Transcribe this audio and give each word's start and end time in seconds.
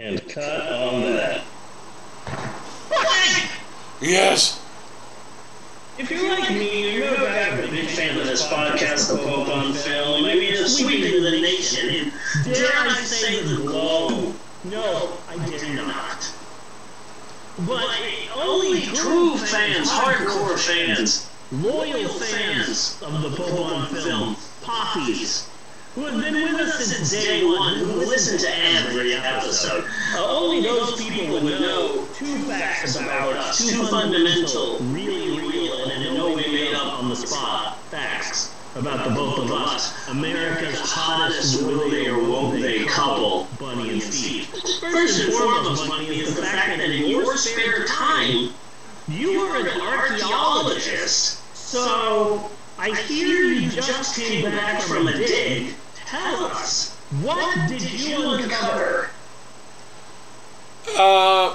And 0.00 0.28
cut 0.28 0.72
on 0.72 1.02
that. 1.02 1.42
Yes. 4.00 4.64
If 5.98 6.08
you're 6.08 6.30
like 6.38 6.50
me, 6.50 6.94
you're 6.94 7.10
no 7.16 7.24
doubt 7.24 7.64
a 7.64 7.66
big 7.66 7.88
fan 7.88 8.16
of 8.16 8.24
this 8.24 8.46
podcast, 8.46 9.10
The 9.10 9.18
Pope 9.18 9.48
on 9.48 9.72
Film. 9.72 10.24
I 10.24 10.34
mean, 10.34 10.54
it's 10.54 10.78
sweeping 10.78 11.20
the 11.24 11.40
nation, 11.40 11.88
and 11.88 12.12
dare 12.44 12.70
I 12.76 12.94
say 13.00 13.42
the 13.42 13.56
globe. 13.64 14.36
No, 14.62 15.18
I 15.28 15.36
dare 15.48 15.74
not. 15.74 16.32
But 17.66 17.84
only 18.36 18.82
true 18.82 19.36
fans, 19.36 19.90
hardcore 19.90 20.56
fans, 20.56 21.28
loyal 21.50 22.08
fans 22.08 23.02
of 23.02 23.20
The 23.20 23.30
Pope 23.30 23.58
on 23.58 23.88
Film, 23.88 24.36
poppies, 24.62 25.48
who 25.98 26.06
have 26.06 26.22
been 26.22 26.34
with 26.34 26.54
us 26.60 26.86
since 26.86 27.10
day 27.10 27.44
one, 27.44 27.76
who 27.78 27.92
listen 27.94 28.38
to 28.38 28.48
every 28.48 29.14
episode. 29.14 29.84
Uh, 30.14 30.24
only 30.30 30.62
those 30.62 30.94
people 30.96 31.32
would 31.32 31.42
know 31.42 32.06
two 32.14 32.38
facts 32.42 32.94
about 32.94 33.32
us, 33.32 33.58
two 33.58 33.84
fundamental, 33.86 34.78
really 34.78 35.40
real, 35.40 35.90
and 35.90 36.04
in 36.04 36.14
no 36.14 36.36
way 36.36 36.46
made 36.52 36.72
up 36.72 37.00
on 37.02 37.08
the 37.08 37.16
spot 37.16 37.78
facts 37.90 38.54
about 38.76 39.08
the 39.08 39.12
both 39.12 39.40
of 39.40 39.50
us, 39.50 40.08
America's 40.08 40.78
hottest 40.78 41.64
will 41.64 41.90
they 41.90 42.06
or 42.06 42.22
won't 42.22 42.60
they 42.60 42.84
couple, 42.84 43.48
Bunny 43.58 43.90
and 43.90 44.02
Steve. 44.02 44.46
First 44.80 45.24
and 45.24 45.32
foremost, 45.32 45.88
Bunny, 45.88 46.20
is 46.20 46.36
the 46.36 46.42
fact 46.42 46.78
that 46.78 46.90
in 46.90 47.08
your 47.08 47.36
spare 47.36 47.86
time, 47.86 48.50
you 49.08 49.40
are 49.40 49.66
an 49.66 49.80
archaeologist. 49.80 51.42
So, 51.56 52.48
I 52.78 52.94
hear 52.94 53.26
you 53.26 53.68
just 53.68 54.14
came 54.14 54.44
back 54.44 54.80
from 54.82 55.08
a 55.08 55.12
dig. 55.12 55.74
Tell 56.08 56.44
us, 56.46 56.96
what 57.20 57.68
did 57.68 57.82
you 58.00 58.30
uncover? 58.30 59.10
Uh, 60.96 61.54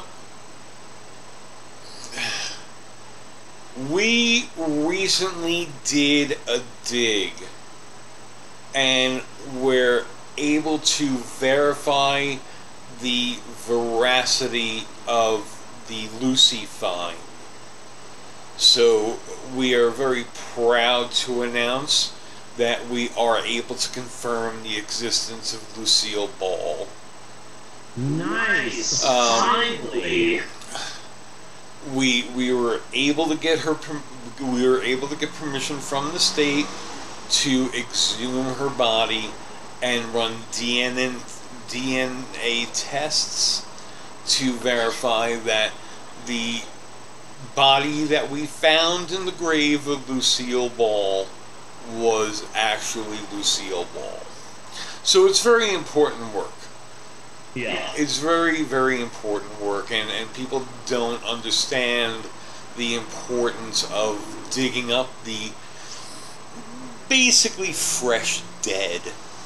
we 3.89 4.47
recently 4.55 5.69
did 5.85 6.37
a 6.47 6.61
dig, 6.85 7.33
and 8.75 9.23
we're 9.55 10.05
able 10.37 10.77
to 10.77 11.07
verify 11.07 12.35
the 13.01 13.37
veracity 13.65 14.83
of 15.07 15.85
the 15.87 16.07
Lucy 16.21 16.65
find. 16.65 17.17
So 18.57 19.17
we 19.55 19.73
are 19.73 19.89
very 19.89 20.25
proud 20.53 21.09
to 21.11 21.41
announce 21.41 22.12
that 22.57 22.87
we 22.87 23.09
are 23.17 23.39
able 23.39 23.75
to 23.75 23.89
confirm 23.91 24.63
the 24.63 24.77
existence 24.77 25.53
of 25.53 25.77
Lucille 25.77 26.29
Ball. 26.39 26.87
Nice. 27.95 29.03
Um, 29.03 29.39
Finally. 29.39 30.41
we 31.93 32.27
we 32.35 32.53
were 32.53 32.81
able 32.93 33.27
to 33.27 33.35
get 33.35 33.59
her 33.59 33.77
we 34.41 34.67
were 34.67 34.81
able 34.81 35.07
to 35.07 35.15
get 35.15 35.31
permission 35.33 35.77
from 35.77 36.11
the 36.11 36.19
state 36.19 36.65
to 37.29 37.69
exhume 37.77 38.55
her 38.55 38.69
body 38.69 39.29
and 39.81 40.05
run 40.13 40.33
DNA 40.51 41.13
DNA 41.69 42.67
tests 42.73 43.65
to 44.25 44.53
verify 44.53 45.35
that 45.35 45.71
the 46.25 46.61
body 47.55 48.05
that 48.05 48.29
we 48.29 48.45
found 48.45 49.11
in 49.11 49.25
the 49.25 49.31
grave 49.33 49.87
of 49.87 50.09
Lucille 50.09 50.69
Ball 50.69 51.27
was 51.91 52.45
actually 52.55 53.19
Lucille 53.31 53.85
Ball. 53.93 54.19
So 55.03 55.25
it's 55.27 55.43
very 55.43 55.73
important 55.73 56.33
work 56.33 56.51
Yeah. 57.55 57.91
it's 57.95 58.17
very 58.19 58.63
very 58.63 59.01
important 59.01 59.59
work 59.61 59.91
and, 59.91 60.09
and 60.09 60.33
people 60.33 60.65
don't 60.87 61.23
understand 61.25 62.25
the 62.77 62.95
importance 62.95 63.83
of 63.91 64.17
digging 64.51 64.91
up 64.91 65.09
the 65.25 65.51
basically 67.09 67.71
fresh 67.73 68.41
dead 68.61 69.01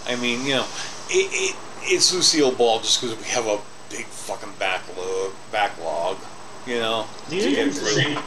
i 0.07 0.15
mean 0.15 0.45
you 0.45 0.55
know 0.55 0.65
it, 1.09 1.29
it 1.33 1.55
it's 1.83 2.13
lucille 2.13 2.51
ball 2.51 2.79
just 2.79 3.01
because 3.01 3.17
we 3.17 3.23
have 3.25 3.45
a 3.47 3.59
big 3.89 4.05
fucking 4.05 4.53
backlog 4.59 5.31
backlog 5.51 6.17
you 6.65 6.75
know 6.79 7.05
The 7.29 7.41
to 7.41 7.49
get 7.49 7.73
through. 7.73 7.87
interesting, 7.99 8.17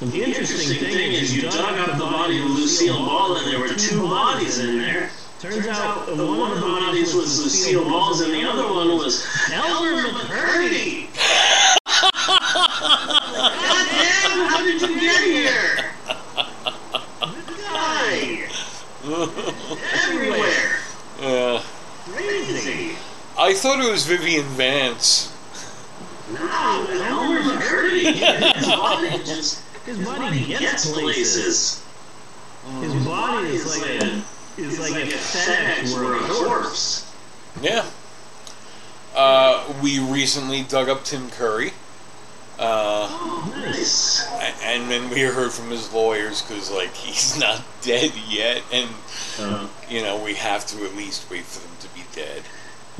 the 0.00 0.24
interesting 0.24 0.78
thing 0.78 1.12
is 1.12 1.36
you 1.36 1.42
dug 1.42 1.78
up 1.78 1.98
the 1.98 2.04
body 2.04 2.38
of 2.38 2.46
Lucille 2.46 2.96
Ball 2.96 3.36
and 3.36 3.52
there 3.52 3.60
were 3.60 3.68
two 3.68 4.00
bodies 4.08 4.58
in 4.58 4.78
there. 4.78 5.10
Turns 5.40 5.66
out 5.66 6.06
the 6.06 6.26
one 6.26 6.52
of 6.52 6.60
the 6.60 6.66
bodies 6.66 7.14
was 7.14 7.42
Lucille 7.42 7.84
Ball's 7.84 8.22
and 8.22 8.32
the 8.32 8.42
other 8.44 8.64
one 8.64 8.88
was 8.96 9.26
Elmer 9.52 10.08
McCurdy. 10.08 11.06
God 12.16 13.86
damn, 13.90 14.46
how 14.48 14.62
did 14.64 14.80
you 14.80 15.00
get 15.00 15.22
here? 15.22 15.92
This 17.46 17.60
guy. 17.62 18.48
Everywhere. 20.04 20.78
yeah 21.20 21.62
Crazy. 22.06 22.96
i 23.38 23.52
thought 23.54 23.80
it 23.84 23.90
was 23.90 24.04
vivian 24.06 24.44
vance 24.44 25.34
No, 26.32 26.86
Elmer 26.90 27.40
McCurdy. 27.40 28.12
His 28.56 28.66
body 28.66 29.10
just 29.24 29.62
his 29.96 30.06
body 30.06 30.46
gets 30.46 30.90
places. 30.92 31.84
His 32.80 33.04
body 33.04 33.48
is 33.48 33.66
like 33.66 34.02
a 34.02 34.22
is 34.60 34.78
like 34.78 34.92
a 34.92 35.06
FedEx 35.06 35.96
or 35.96 36.16
a 36.16 36.20
corpse. 36.28 37.12
yeah 37.62 37.84
uh, 39.16 39.72
we 39.82 39.98
recently 39.98 40.62
dug 40.62 40.88
up 40.88 41.02
tim 41.04 41.30
curry 41.30 41.70
uh, 42.58 43.08
Oh, 43.10 43.52
nice. 43.56 44.22
And 44.62 44.90
then 44.90 45.08
we 45.08 45.20
heard 45.22 45.50
from 45.50 45.70
his 45.70 45.90
lawyers 45.94 46.42
because, 46.42 46.70
like, 46.70 46.92
he's 46.92 47.38
not 47.40 47.62
dead 47.80 48.12
yet, 48.28 48.62
and 48.70 48.88
you 49.88 50.02
know 50.02 50.22
we 50.22 50.34
have 50.34 50.66
to 50.66 50.84
at 50.84 50.94
least 50.94 51.30
wait 51.30 51.44
for 51.44 51.60
them 51.60 51.76
to 51.80 51.88
be 51.94 52.02
dead. 52.14 52.42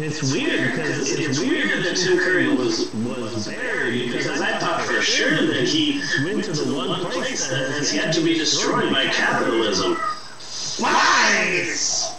It's 0.03 0.33
weird 0.33 0.71
because 0.71 1.13
it's 1.13 1.39
weird 1.39 1.85
that 1.85 1.95
Tim 1.95 2.19
Curry 2.19 2.49
was 2.49 2.93
was 2.95 3.49
buried 3.49 4.13
because 4.13 4.41
I 4.41 4.59
thought 4.59 4.81
for 4.83 5.01
sure 5.03 5.47
that 5.47 5.69
he 5.69 6.03
went 6.25 6.43
to 6.45 6.53
the 6.53 6.75
one 6.75 7.01
place 7.07 7.49
that 7.49 7.71
has 7.73 7.95
yet 7.95 8.15
to 8.15 8.23
be 8.23 8.35
destroyed 8.35 8.91
by 8.93 9.07
capitalism. 9.07 9.99
Lies. 10.81 12.15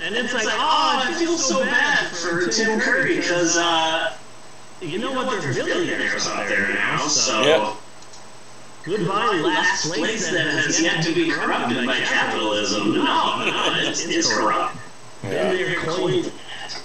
And 0.00 0.14
it's 0.14 0.34
like, 0.34 0.46
oh, 0.46 1.02
I 1.02 1.14
feel 1.18 1.36
so 1.38 1.60
bad 1.60 2.08
for 2.08 2.46
Tim 2.48 2.78
Curry 2.78 3.16
because, 3.16 3.56
uh, 3.56 4.14
you 4.82 4.98
know 4.98 5.12
what, 5.12 5.30
there's 5.30 5.56
billionaires 5.56 6.26
out 6.26 6.46
there 6.46 6.68
now, 6.74 6.98
so. 6.98 7.42
Yeah. 7.42 7.74
Goodbye, 8.84 9.40
last 9.42 9.90
place 9.90 10.30
that 10.30 10.46
has 10.46 10.80
yet 10.82 11.02
to 11.04 11.14
be 11.14 11.30
corrupted 11.30 11.86
by 11.86 12.00
capitalism. 12.00 12.94
No, 12.94 13.44
no, 13.46 13.74
it's, 13.78 14.04
it's 14.04 14.30
corrupt. 14.30 14.76
And 15.24 15.58
they're 15.58 15.76
coined 15.76 16.24
that. 16.24 16.82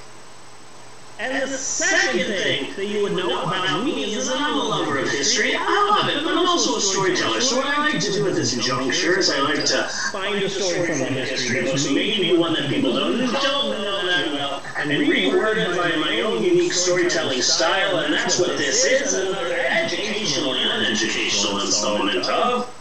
And 1.19 1.44
the 1.44 1.57
second 1.57 2.27
thing 2.27 2.73
that 2.75 2.85
you 2.85 3.03
would 3.03 3.11
know 3.11 3.44
about 3.44 3.83
me 3.83 4.13
is 4.13 4.27
that 4.29 4.38
I'm 4.39 4.57
a 4.57 4.63
lover 4.63 5.00
of 5.00 5.09
history. 5.09 5.53
I 5.53 5.88
love 5.89 6.07
it, 6.07 6.23
but 6.23 6.31
I'm 6.31 6.47
also 6.47 6.78
a 6.78 6.81
storyteller. 6.81 7.41
So 7.41 7.57
what 7.57 7.66
I 7.66 7.89
like 7.89 7.99
to 7.99 8.11
do 8.13 8.25
at 8.25 8.35
this 8.35 8.55
juncture 8.66 9.19
is 9.19 9.29
I 9.29 9.41
like 9.41 9.66
to 9.66 9.83
find 10.13 10.41
a 10.41 10.49
story 10.49 10.88
from 10.88 10.99
the 10.99 11.25
history 11.25 11.61
books, 11.63 11.89
maybe 11.89 12.38
one 12.38 12.53
that 12.53 12.69
people 12.69 12.94
don't, 12.94 13.17
don't 13.17 13.33
know 13.81 14.05
that 14.05 14.31
well, 14.31 14.63
and 14.78 14.89
reword 14.91 15.57
it 15.57 15.75
by 15.75 15.94
my 15.97 16.22
own 16.22 16.41
unique 16.41 16.72
storytelling 16.72 17.41
style, 17.41 17.97
and 17.99 18.13
that's 18.13 18.39
what 18.39 18.57
this 18.57 18.85
is, 18.85 19.13
another 19.13 19.55
educational 19.55 20.53
and 20.53 20.85
uneducational 20.85 21.59
installment 21.59 22.25
of 22.29 22.73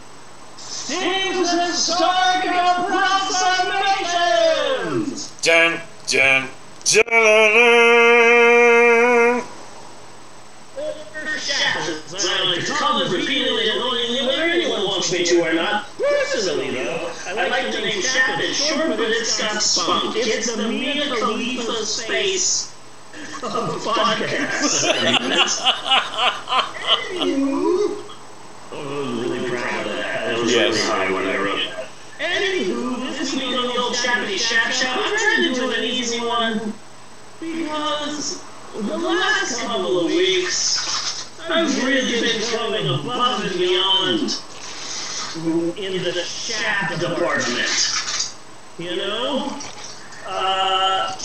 Steve's 0.56 1.50
Historical 1.50 2.50
Approximations! 2.50 3.17
Dun 5.48 5.80
dun 6.06 6.44
dun. 6.84 7.08
As 11.80 12.26
I 12.28 12.44
like 12.44 12.66
to 12.66 12.72
call 12.74 13.00
it 13.00 13.10
repeatedly 13.10 13.70
annoyingly, 13.70 14.26
whether 14.26 14.42
anyone 14.42 14.82
wants 14.84 15.10
me 15.10 15.24
to 15.24 15.40
or 15.40 15.54
not. 15.54 15.86
Personally, 15.96 16.72
though, 16.72 17.10
I 17.28 17.48
like 17.48 17.72
the 17.72 17.80
name 17.80 18.02
Chap. 18.02 18.38
It's 18.40 18.58
short, 18.62 18.88
but 18.88 19.00
it's 19.00 19.40
got 19.40 19.62
spunk. 19.62 20.16
It's 20.16 20.54
the 20.54 20.68
Mia 20.68 21.16
Khalifa 21.16 21.86
space 21.86 22.74
of 23.42 23.80
podcasts. 23.86 24.84
Oh, 28.70 28.76
I'm 28.76 29.20
really 29.22 29.48
proud 29.48 29.86
of 29.86 29.92
that. 29.96 30.26
That 30.26 30.38
was 30.38 30.52
Yes. 30.52 30.74
really 30.74 30.80
high 30.86 31.10
when 31.10 31.26
I 31.26 31.36
wrote 31.38 31.60
that. 31.70 31.88
Anywho, 34.04 34.26
this 34.28 34.28
week 34.28 34.28
on 34.28 34.28
the 34.28 34.28
old 34.28 34.28
Chappity 34.28 34.38
Shap 34.38 34.72
Shap, 34.72 34.96
I'm 34.98 35.18
trying 35.18 35.54
to 35.54 35.60
do 35.60 35.70
an 35.72 35.84
easy 35.84 36.20
one 36.20 36.72
because 37.40 38.42
the 38.74 38.98
last 38.98 39.60
couple 39.60 40.00
of 40.00 40.06
weeks 40.06 41.40
I've 41.50 41.84
really 41.84 42.20
been 42.20 42.40
going 42.52 42.86
above 42.88 43.44
and 43.44 43.58
beyond 43.58 44.38
in 45.78 46.02
the 46.02 46.12
shap 46.24 46.98
department. 46.98 47.94
You 48.78 48.96
know? 48.96 49.58
Uh, 50.26 51.16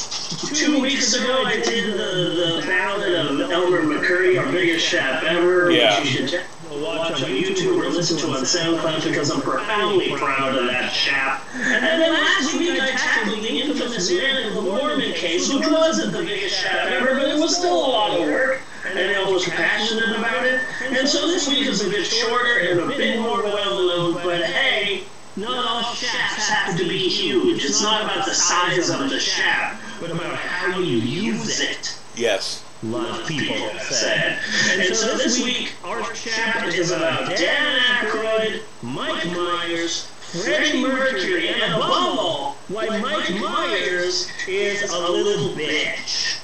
two 0.54 0.80
weeks 0.82 1.14
ago 1.14 1.44
I 1.46 1.56
did 1.62 1.94
the, 1.94 1.98
the 1.98 2.64
ballad 2.66 3.14
of 3.14 3.52
Elmer 3.52 3.82
McCurdy, 3.82 4.40
our 4.44 4.52
biggest 4.52 4.88
chap 4.88 5.24
ever, 5.24 5.70
Yeah. 5.72 6.00
which 6.00 6.12
you 6.12 6.18
should 6.18 6.30
check 6.30 6.46
watch 6.82 7.12
on 7.22 7.30
YouTube 7.30 7.78
or 7.78 7.90
listen 7.90 8.18
to 8.18 8.28
on 8.28 8.44
SoundCloud 8.44 9.04
because 9.04 9.30
I'm 9.30 9.42
profoundly 9.42 10.16
proud 10.16 10.56
of 10.58 10.66
that 10.68 10.92
chap. 10.92 11.44
And 11.54 11.84
then 11.84 12.14
last 12.14 12.54
week 12.54 12.80
I 12.80 12.92
tackled 12.92 13.44
the 13.44 13.62
infamous 13.62 14.12
Man 14.12 14.48
of 14.48 14.56
the 14.56 14.62
Mormon 14.62 15.14
case, 15.14 15.54
which 15.54 15.68
wasn't 15.68 16.14
the 16.14 16.24
biggest 16.24 16.62
chap 16.62 16.88
ever, 16.88 17.16
but 17.16 17.28
it 17.28 17.40
was 17.40 17.56
still 17.56 17.76
a 17.76 17.90
lot 17.90 18.20
of 18.20 18.26
work, 18.28 18.62
and 18.86 19.00
I 19.00 19.30
was 19.30 19.46
passionate 19.46 20.18
about 20.18 20.46
it. 20.46 20.62
And 20.82 21.08
so 21.08 21.28
this 21.28 21.48
week 21.48 21.68
is 21.68 21.86
a 21.86 21.90
bit 21.90 22.06
shorter 22.06 22.60
and 22.60 22.80
a 22.80 22.88
bit 22.88 23.20
more 23.20 23.44
well 23.44 23.88
known, 23.88 24.14
but 24.24 24.42
hey, 24.44 25.04
not 25.36 25.66
all 25.66 25.94
shafts 25.94 26.48
have 26.50 26.78
to 26.78 26.88
be 26.88 27.10
huge. 27.10 27.64
It's 27.66 27.82
not 27.82 28.04
about 28.04 28.26
the 28.26 28.34
size 28.34 28.90
of 28.90 29.10
the 29.10 29.20
shaft, 29.20 29.84
but 30.00 30.12
about 30.12 30.36
how 30.36 30.80
you 30.80 30.98
use 30.98 31.60
it. 31.60 31.98
Yes. 32.16 32.64
A 32.84 32.86
lot 32.86 33.22
of 33.22 33.28
people 33.28 33.56
have 33.56 33.82
said. 33.82 34.40
And 34.78 34.94
so 34.94 35.18
this 35.18 35.42
week, 35.42 35.74
our 35.86 36.04
chapter 36.14 36.68
is 36.68 36.92
about 36.92 37.30
Dan 37.30 37.80
Aykroyd, 37.80 38.62
Mike 38.82 39.26
Myers, 39.28 40.08
Freddie 40.20 40.82
Mercury, 40.82 41.48
and 41.48 41.76
above 41.76 42.20
all, 42.20 42.58
why 42.68 43.00
Mike 43.00 43.40
Myers 43.40 44.30
is 44.50 44.92
a 44.92 45.00
little 45.00 45.56
bitch. 45.56 46.42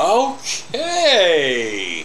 Okay. 0.00 2.04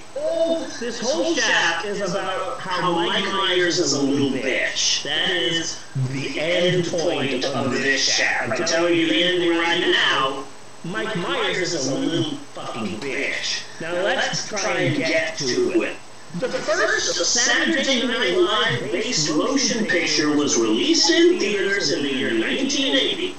This 0.80 1.02
whole 1.02 1.34
chap 1.34 1.86
is 1.86 2.02
about 2.02 2.60
how 2.60 2.94
Mike 2.94 3.26
Myers 3.26 3.80
is 3.80 3.94
a 3.94 4.02
little 4.02 4.30
bitch. 4.30 5.02
That 5.04 5.32
is 5.32 5.84
the 6.12 6.40
end 6.40 6.86
point 6.86 7.44
of 7.44 7.72
this 7.72 8.18
chap. 8.18 8.52
I 8.52 8.58
tell 8.58 8.88
you 8.88 9.08
the 9.08 9.24
ending 9.24 9.58
right 9.58 9.82
now. 9.82 10.46
Mike 10.86 11.16
Myers 11.18 11.74
is 11.74 11.88
a 11.88 11.96
little 11.96 12.31
fucking 12.54 13.00
bitch. 13.00 13.64
Now 13.81 13.94
let's 13.94 14.48
try 14.48 14.80
and 14.80 14.96
get 14.96 15.38
to 15.40 15.81
it. 15.81 15.98
The 16.40 16.48
first 16.48 17.26
Saturday 17.26 18.08
Night 18.08 18.38
Live 18.38 18.92
based 18.92 19.36
motion 19.36 19.86
picture 19.88 20.36
was 20.36 20.58
released 20.58 21.10
in 21.10 21.40
theaters 21.40 21.92
in 21.92 22.04
the 22.04 22.14
year 22.14 22.30
1980. 22.30 23.36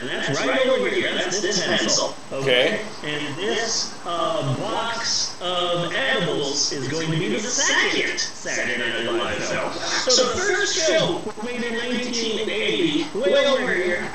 And 0.00 0.08
that's 0.10 0.44
right 0.46 0.66
over 0.66 0.88
here. 0.88 1.14
That's 1.14 1.40
this 1.40 1.64
pencil. 1.64 2.14
Okay. 2.32 2.80
And 3.04 3.36
this 3.36 3.98
uh, 4.04 4.56
box 4.58 5.40
of 5.40 5.94
edibles 5.94 6.72
is 6.72 6.88
going 6.88 7.10
to 7.10 7.16
be 7.16 7.28
the 7.28 7.40
second 7.40 8.18
Saturday 8.18 8.78
Night 8.78 9.12
Live 9.12 9.44
film. 9.44 9.72
So 9.72 10.24
the 10.24 10.40
first 10.40 10.86
film 10.86 11.24
was 11.24 11.42
made 11.44 11.62
in 11.62 11.74
1980, 11.74 13.18
way 13.18 13.46
over 13.46 13.72
here. 13.72 14.10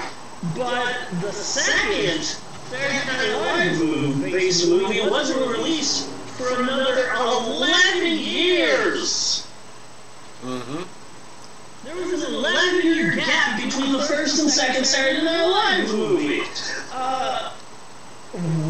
But 0.55 0.95
the 1.21 1.31
second 1.31 2.37
Night 2.71 3.33
Live 3.33 3.79
movie, 3.81 4.31
based 4.31 4.67
movie 4.67 5.01
wasn't 5.01 5.39
released 5.49 6.09
for 6.09 6.61
another 6.61 7.09
11 7.15 8.05
years. 8.05 9.47
Mm-hmm. 10.43 10.83
There 11.85 11.95
was 11.95 12.23
an 12.23 12.33
11 12.33 12.81
year 12.85 13.15
gap 13.15 13.63
between 13.63 13.93
the 13.93 14.03
first 14.03 14.41
and 14.41 14.49
second 14.49 14.85
Saturday 14.85 15.23
Night 15.23 15.45
Live 15.45 15.93
movie. 15.93 16.41
Uh, 16.91 17.51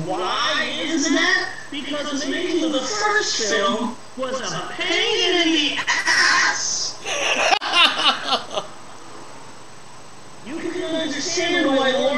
why 0.06 0.70
is 0.84 1.10
that? 1.10 1.54
Because 1.72 2.28
making 2.30 2.72
the 2.72 2.80
first 2.80 3.52
film 3.52 3.96
was 4.16 4.40
a 4.40 4.68
pain 4.74 5.34
in 5.34 5.54
the 5.54 5.78
ass. 5.88 7.04
You 10.48 10.58
can 10.60 10.96
understand 10.96 11.68
why 11.68 11.92
Lorne 11.92 12.17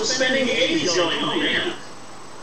was 0.00 0.08
spending 0.16 0.48
ages 0.48 0.96
going, 0.96 1.18
oh 1.20 1.36
man, 1.38 1.74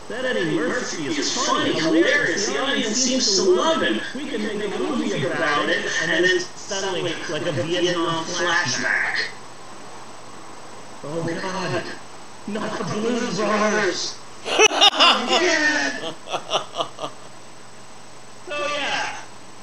that 0.08 0.24
Eddie 0.24 0.54
Murphy 0.56 1.06
is 1.06 1.44
funny, 1.44 1.72
hilarious. 1.72 2.46
The 2.46 2.58
audience 2.62 2.96
seems 2.96 3.34
to 3.36 3.42
love 3.42 3.82
him. 3.82 4.00
We 4.14 4.28
can 4.28 4.42
make 4.42 4.64
a 4.64 4.78
movie 4.78 5.26
about 5.26 5.68
it, 5.68 5.84
and 6.02 6.24
then 6.24 6.40
suddenly, 6.40 7.12
like 7.28 7.46
a 7.46 7.52
Vietnam 7.52 8.24
flashback. 8.24 9.26
Oh 11.02 11.26
God, 11.42 11.82
not 12.46 12.78
the 12.78 12.84
Blues 12.84 13.36
Brothers. 13.36 14.18
yeah. 14.46 16.12
Oh, 17.00 17.10
so 18.46 18.66
yeah, 18.74 19.16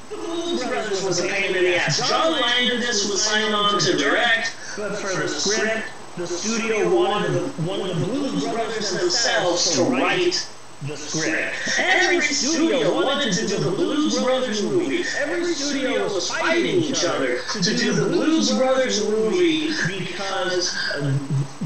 the 0.09 0.15
Blues 0.17 0.63
Brothers 0.63 1.03
was 1.03 1.19
a 1.19 1.27
pain 1.27 1.55
in 1.55 1.63
the 1.63 1.75
ass. 1.77 2.07
John 2.07 2.39
Landis 2.39 3.09
was 3.09 3.21
signed 3.23 3.55
on 3.55 3.79
to 3.79 3.97
direct, 3.97 4.55
but 4.77 4.95
for 4.95 5.07
the 5.19 5.27
script, 5.27 5.87
the 6.17 6.27
studio 6.27 6.95
wanted 6.95 7.31
the, 7.33 7.41
one 7.63 7.81
of 7.81 7.99
the 7.99 8.05
Blues 8.05 8.43
Brothers 8.45 8.91
themselves 8.97 9.75
to 9.75 9.83
write 9.83 10.47
the 10.83 10.95
script. 10.95 11.53
Every 11.77 12.21
studio 12.21 12.93
wanted 12.93 13.33
to 13.33 13.47
do 13.47 13.57
the 13.57 13.71
Blues 13.71 14.21
Brothers 14.23 14.63
movie. 14.63 15.03
Every 15.17 15.45
studio 15.53 16.03
was 16.03 16.29
fighting 16.29 16.77
each 16.77 17.03
other 17.03 17.39
to 17.61 17.77
do 17.77 17.93
the 17.93 18.05
Blues 18.09 18.51
Brothers 18.53 19.05
movie 19.09 19.67
because 19.87 20.73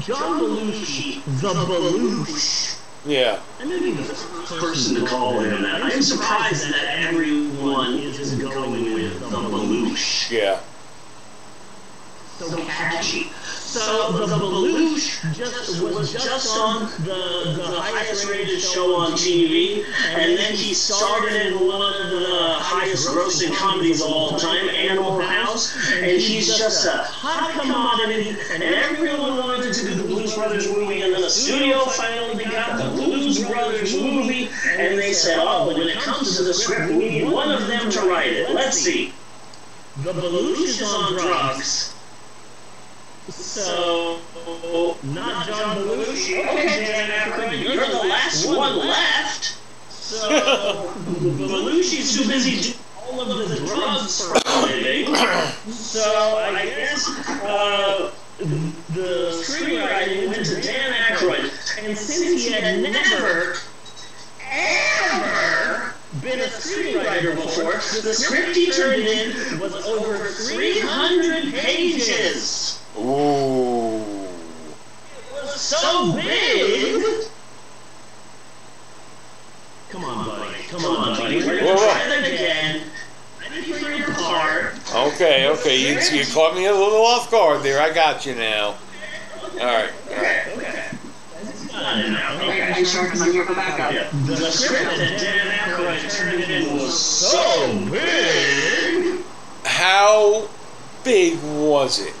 John 0.00 0.40
Belushi, 0.40 1.22
the 1.40 1.52
Belushi, 1.52 2.78
Yeah. 3.06 3.40
I 3.60 3.64
may 3.64 3.78
be 3.78 3.92
the 3.92 4.02
first 4.02 4.60
person 4.60 4.94
to 4.96 5.06
call 5.06 5.38
him 5.40 5.62
that. 5.62 5.82
I'm 5.82 6.02
surprised 6.02 6.72
that 6.72 7.04
everyone 7.04 7.94
is 7.98 8.34
going 8.34 8.94
with 8.94 9.20
the 9.20 9.26
Belushi. 9.26 10.30
Yeah. 10.30 10.60
So 12.38 12.56
catchy. 12.64 13.30
So 13.70 14.10
the 14.10 14.26
Belushi 14.26 15.32
just 15.32 15.80
was 15.80 16.12
just 16.12 16.58
on 16.58 16.90
the 17.04 17.54
the 17.54 17.80
highest 17.80 18.28
rated 18.28 18.60
show 18.60 18.96
on 18.96 19.12
TV, 19.12 19.84
and 20.08 20.36
then 20.36 20.54
he 20.54 20.74
started 20.74 21.46
in 21.46 21.54
one 21.68 21.80
of 21.80 22.10
the 22.10 22.54
highest 22.58 23.06
grossing 23.10 23.54
comedies 23.54 24.00
of 24.00 24.08
all 24.08 24.36
time, 24.36 24.68
Animal 24.70 25.20
House, 25.20 25.72
and 25.92 26.20
he's 26.20 26.58
just 26.58 26.84
a 26.84 26.98
hot 26.98 27.52
commodity, 27.60 28.36
and 28.52 28.64
everyone 28.64 29.36
wanted 29.36 29.72
to 29.72 29.82
do 29.82 29.94
the 29.94 30.02
Blues 30.02 30.34
Brothers 30.34 30.66
movie, 30.66 31.02
and 31.02 31.14
then 31.14 31.20
the 31.20 31.30
studio 31.30 31.84
finally 31.84 32.42
got 32.46 32.76
the 32.76 32.90
Blues 32.90 33.38
Brothers 33.44 33.94
movie, 33.94 34.48
and 34.78 34.98
they 34.98 35.12
said, 35.12 35.38
oh, 35.38 35.66
but 35.68 35.78
when 35.78 35.86
it 35.86 35.98
comes 35.98 36.36
to 36.38 36.42
the 36.42 36.54
script, 36.54 36.90
we 36.90 37.08
need 37.08 37.30
one 37.30 37.52
of 37.52 37.68
them 37.68 37.88
to 37.88 38.00
write 38.00 38.32
it. 38.32 38.50
Let's 38.50 38.78
see. 38.78 39.12
The 39.98 40.12
Belushi 40.12 40.64
is 40.64 40.82
on 40.82 41.12
drugs. 41.12 41.94
So, 43.30 44.18
not 45.04 45.46
John 45.46 45.76
Belushi. 45.76 46.40
Okay, 46.40 46.86
Dan 46.86 47.10
Aykroyd, 47.10 47.62
you're 47.62 47.86
the 47.86 48.08
last 48.08 48.46
one 48.46 48.78
left. 48.78 49.56
So, 49.88 50.92
Belushi's 51.20 52.16
too 52.16 52.26
busy 52.26 52.60
doing 52.60 52.84
all 52.98 53.20
of 53.20 53.48
the 53.48 53.56
drugs 53.56 54.20
for 54.20 54.34
a 54.34 54.62
living. 54.62 55.14
So, 55.70 56.02
I 56.38 56.64
guess 56.64 57.08
uh, 57.42 58.10
the 58.38 59.42
screenwriting 59.44 60.28
went 60.28 60.46
to 60.46 60.60
Dan 60.60 60.92
Aykroyd. 60.92 61.84
And 61.84 61.96
since 61.96 62.44
he 62.44 62.52
had 62.52 62.82
never, 62.82 63.56
ever 64.50 65.94
been 66.20 66.40
a 66.40 66.44
screenwriter 66.44 67.36
before, 67.36 67.74
the 67.74 68.14
script 68.14 68.56
he 68.56 68.72
turned 68.72 69.02
in 69.02 69.60
was 69.60 69.74
over 69.86 70.16
300 70.28 71.54
pages. 71.54 72.79
Ooh. 72.98 74.00
It 74.00 75.42
was 75.42 75.60
so 75.60 76.12
big. 76.14 77.26
Come 79.90 80.04
on, 80.04 80.26
buddy. 80.26 80.62
Come 80.68 80.84
on, 80.84 81.16
buddy. 81.16 81.36
We're 81.38 81.60
gonna 81.60 81.76
try 81.76 82.08
that 82.08 82.24
again. 82.26 82.82
Ready 83.40 83.72
for 83.72 83.90
your 83.90 84.12
part. 84.14 84.74
Okay, 84.94 85.48
okay. 85.48 85.76
You, 85.80 85.98
you 86.18 86.24
caught 86.32 86.54
me 86.54 86.66
a 86.66 86.72
little 86.72 87.04
off 87.04 87.30
guard 87.30 87.62
there. 87.62 87.80
I 87.80 87.92
got 87.92 88.24
you 88.26 88.34
now. 88.34 88.76
All 89.42 89.58
right, 89.58 89.90
all 90.10 90.16
right. 90.16 90.46
Okay, 90.48 90.54
okay. 90.56 90.90
Got 91.72 91.98
it 91.98 92.10
now. 92.10 92.34
Okay. 92.36 92.72
Are 92.72 92.78
you 92.78 92.84
sure? 92.84 93.04
Because 93.04 93.22
I'm 93.22 93.32
here 93.32 93.44
for 93.44 93.54
backup. 93.54 94.10
The 94.26 94.36
script 94.36 94.96
that 94.96 95.18
Dan 95.18 95.46
Aykroyd 95.58 96.10
turned 96.16 96.44
in 96.44 96.74
was 96.76 96.96
so 96.98 97.90
big. 97.90 99.24
How 99.64 100.48
big 101.04 101.38
was 101.42 102.00
it? 102.00 102.14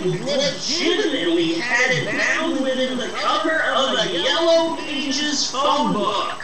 Aykroyd 0.00 0.26
legitimately 0.26 1.54
had 1.54 1.90
it 1.90 2.06
bound 2.10 2.60
within 2.62 2.96
the 2.96 3.08
cover 3.08 3.62
of 3.62 3.98
a 3.98 4.10
Yellow 4.12 4.76
Pages 4.76 5.50
phone 5.50 5.92
book. 5.92 6.40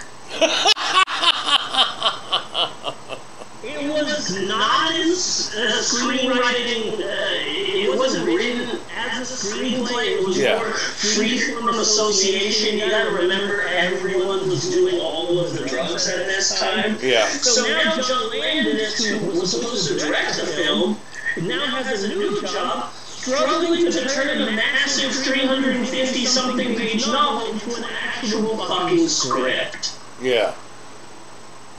It 3.62 3.88
was 3.92 4.36
not 4.46 4.94
in 4.94 5.08
uh, 5.08 5.80
screenwriting. 5.82 6.92
Uh, 6.92 6.98
it 7.00 7.98
wasn't 7.98 8.26
written 8.26 8.78
as 8.94 9.30
a 9.30 9.46
screenplay. 9.46 10.18
It 10.20 10.26
was 10.26 10.38
Yeah. 10.38 10.56
more 10.58 10.70
free 10.72 11.38
from 11.38 11.68
association. 11.70 12.78
You 12.78 12.90
gotta 12.90 13.10
remember, 13.10 13.62
everyone 13.62 14.48
was 14.48 14.68
doing 14.70 15.00
all 15.00 15.38
of 15.38 15.54
the 15.56 15.66
drugs 15.66 16.06
at 16.08 16.26
this 16.26 16.58
time. 16.60 16.98
Yeah. 17.02 17.26
So 17.28 17.66
now 17.66 17.96
John 18.02 18.38
Landis, 18.38 19.04
who 19.04 19.40
was 19.40 19.50
supposed 19.52 19.88
to 19.88 19.98
direct 19.98 20.36
the 20.36 20.46
film, 20.46 20.98
now 21.42 21.64
has 21.66 22.04
a 22.04 22.08
new 22.08 22.40
job 22.42 22.90
struggling 23.26 23.90
to 23.90 24.08
turn 24.08 24.40
a 24.40 24.50
massive 24.52 25.12
350 25.12 26.24
something 26.26 26.76
page 26.76 27.06
novel 27.08 27.52
into 27.52 27.74
an 27.74 27.84
actual 27.84 28.56
fucking 28.56 29.08
script. 29.08 29.98
Yeah. 30.22 30.54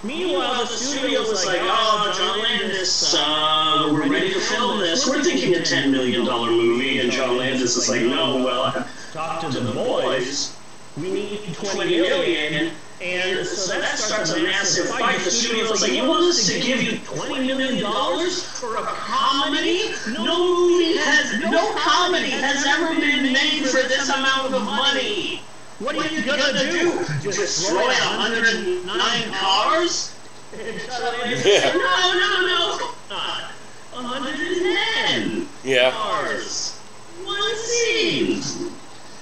Meanwhile, 0.03 0.61
the 0.61 0.67
studio 0.67 1.21
was 1.21 1.45
like, 1.45 1.59
oh, 1.61 2.13
John 2.15 2.39
Landis, 2.43 3.15
uh, 3.17 3.89
we're 3.91 4.09
ready 4.09 4.31
to 4.33 4.39
film 4.39 4.79
this. 4.79 5.07
We're 5.07 5.23
thinking 5.23 5.55
a 5.55 5.59
$10 5.59 5.89
million 5.89 6.23
movie. 6.23 6.99
And 6.99 7.11
John 7.11 7.37
Landis 7.37 7.77
is 7.77 7.89
like, 7.89 8.01
no, 8.01 8.43
well, 8.43 8.63
I've 8.63 9.13
talked 9.13 9.51
to 9.51 9.59
the 9.59 9.71
boys. 9.71 10.55
We 10.97 11.11
need 11.11 11.53
20 11.53 12.01
million. 12.01 12.71
And 12.99 13.45
so 13.45 13.79
that 13.79 13.97
starts 13.99 14.31
a 14.33 14.41
massive 14.41 14.87
fight. 14.89 15.19
The 15.19 15.29
studio's 15.29 15.81
like, 15.81 15.91
you 15.91 16.07
want 16.07 16.23
us 16.23 16.47
to 16.47 16.59
give 16.59 16.81
you 16.81 16.93
$20 16.93 17.45
million 17.45 17.85
for 17.85 18.75
a 18.77 18.81
comedy? 18.81 19.91
No 20.11 20.55
movie 20.57 20.97
has, 20.97 21.39
no 21.39 21.75
comedy 21.77 22.31
has 22.31 22.65
ever 22.65 22.99
been 22.99 23.31
made 23.31 23.63
for 23.65 23.87
this 23.87 24.09
amount 24.09 24.53
of 24.55 24.63
money. 24.63 25.41
What 25.79 25.95
are 25.95 26.07
you 26.07 26.23
gonna 26.25 26.71
do? 26.71 27.05
Destroy 27.21 27.85
109 27.85 29.33
cars? 29.33 30.15
Yeah. 30.57 31.73
No, 31.73 32.13
no, 32.13 32.47
no, 32.47 32.91
not. 33.11 33.51
110 33.93 35.47
Yeah. 35.63 35.91
cars. 35.91 36.79
One 37.23 37.55
scene. 37.57 38.41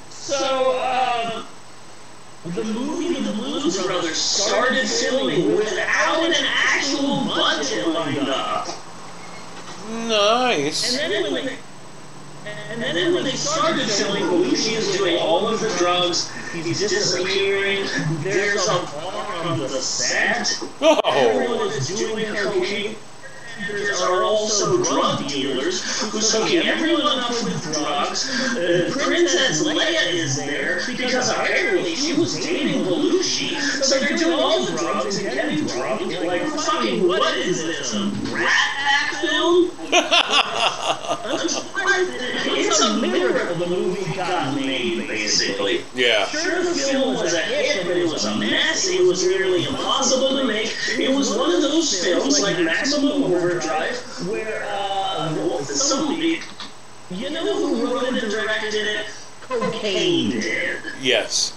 So, 0.09 0.79
um, 0.81 1.44
the 2.53 2.63
movie 2.63 3.21
The 3.21 3.31
Blues 3.33 3.83
Brothers 3.83 4.17
started 4.17 4.87
filming 4.87 5.55
without 5.55 6.23
an 6.25 6.45
actual 6.45 7.25
budget 7.25 7.87
lined 7.87 8.29
up. 8.29 8.67
Nice. 9.89 10.99
And 10.99 11.11
then 11.11 11.33
when 11.33 11.45
they, 11.45 11.57
and 12.69 12.81
then 12.81 13.13
when 13.15 13.23
they 13.23 13.31
started 13.31 13.87
filming, 13.87 14.23
Belushi 14.23 14.73
is 14.73 14.95
doing 14.95 15.17
all 15.17 15.47
of 15.47 15.59
the 15.59 15.75
drugs. 15.77 16.31
He's 16.51 16.79
disappearing. 16.79 17.87
There's 18.21 18.67
a 18.67 18.79
bar 18.93 19.45
on 19.45 19.59
the 19.59 19.69
set. 19.69 20.59
Oh. 20.81 20.99
Everyone 21.03 21.67
is 21.69 21.87
doing 21.87 22.25
cocaine. 22.35 22.95
There 23.67 23.95
are 23.95 24.23
also 24.23 24.83
drug 24.83 25.27
dealers 25.27 25.81
who's 26.11 26.31
hooking 26.33 26.67
everyone 26.67 27.19
up 27.19 27.29
with 27.29 27.73
drugs. 27.73 28.29
Uh, 28.55 28.89
Princess 28.91 29.63
Leia 29.65 30.13
is 30.13 30.35
there 30.37 30.81
because 30.85 31.29
apparently 31.29 31.95
she 31.95 32.13
was 32.13 32.35
dating 32.43 32.83
Belushi. 32.83 33.57
So 33.81 33.99
they're 33.99 34.17
doing 34.17 34.39
all 34.39 34.65
the 34.65 34.77
drugs 34.77 35.17
and 35.17 35.33
getting 35.33 35.65
drunk. 35.67 36.01
Like, 36.25 36.43
fucking, 36.43 37.07
what 37.07 37.37
is 37.37 37.63
this? 37.63 37.93
A 37.93 38.05
rat 38.33 38.49
pack 38.49 39.11
film? 39.21 39.71
It's 42.57 42.81
a 42.81 42.97
miracle 42.97 43.55
the 43.55 43.67
movie 43.67 44.15
got 44.15 44.55
made, 44.55 45.07
basically. 45.07 45.83
Yeah. 45.93 46.25
Sure, 46.27 46.63
the 46.63 46.71
film 46.71 47.15
was 47.15 47.33
a 47.33 47.41
hit, 47.41 47.85
but 47.85 47.95
it 47.97 48.07
was 48.07 48.25
a 48.25 48.35
mess. 48.35 48.87
It 48.87 49.05
was 49.05 49.25
nearly 49.25 49.65
impossible 49.65 50.37
to 50.37 50.43
make. 50.43 50.75
It 50.97 51.09
was 51.09 51.35
one 51.35 51.51
of 51.53 51.61
those 51.61 52.03
films 52.03 52.41
like 52.41 52.59
Maximum 52.59 53.23
Overdrive, 53.45 54.27
where 54.27 54.65
uh, 54.71 55.61
somebody, 55.65 56.39
you 57.11 57.29
know 57.29 57.43
who 57.43 57.85
wrote 57.85 58.07
and 58.07 58.19
directed 58.19 58.73
it? 58.73 59.05
Cocaine 59.41 60.31
did. 60.31 60.79
Yes. 60.99 61.55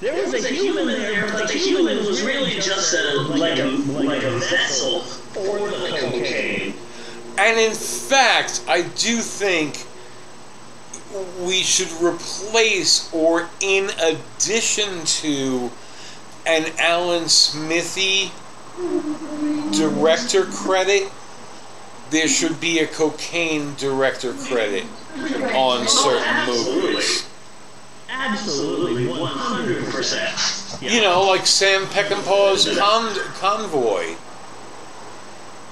There 0.00 0.14
was 0.14 0.34
a 0.34 0.48
human 0.48 0.88
there, 0.88 1.30
but 1.30 1.46
the 1.46 1.58
human 1.58 1.98
was 1.98 2.22
really 2.22 2.54
just 2.54 2.92
a 2.92 3.20
like 3.36 3.60
a 3.60 3.66
like 3.66 4.24
a 4.24 4.30
vessel 4.38 5.02
for 5.02 5.58
the 5.70 5.96
cocaine. 6.00 6.74
And 7.38 7.60
in 7.60 7.74
fact, 7.74 8.64
I 8.66 8.82
do 8.82 9.18
think 9.20 9.86
we 11.40 11.62
should 11.62 11.92
replace, 12.02 13.12
or 13.12 13.48
in 13.60 13.90
addition 14.00 15.04
to, 15.04 15.70
an 16.46 16.72
Alan 16.80 17.28
Smithee 17.28 18.32
director 19.78 20.44
credit, 20.44 21.10
there 22.10 22.28
should 22.28 22.60
be 22.60 22.80
a 22.80 22.86
cocaine 22.86 23.74
director 23.76 24.32
credit 24.32 24.84
on 25.54 25.86
certain 25.86 26.46
movies. 26.46 27.28
Absolutely, 28.10 29.06
one 29.06 29.30
hundred 29.32 29.84
percent. 29.86 30.82
You 30.82 31.00
know, 31.02 31.22
like 31.26 31.46
Sam 31.46 31.82
Peckinpah's 31.86 32.78
Con- 32.78 33.14
Convoy. 33.34 34.16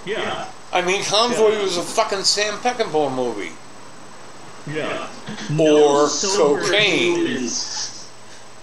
Yeah. 0.05 0.49
I 0.73 0.83
mean, 0.83 1.03
Convoy 1.05 1.63
was 1.63 1.77
a 1.77 1.83
fucking 1.83 2.25
Sam 2.25 2.59
Peckinpah 2.59 3.15
movie. 3.15 3.53
Yeah. 4.69 5.09
Or 5.59 6.09
sober 6.09 6.61
cocaine. 6.61 7.17
Humans, 7.17 8.09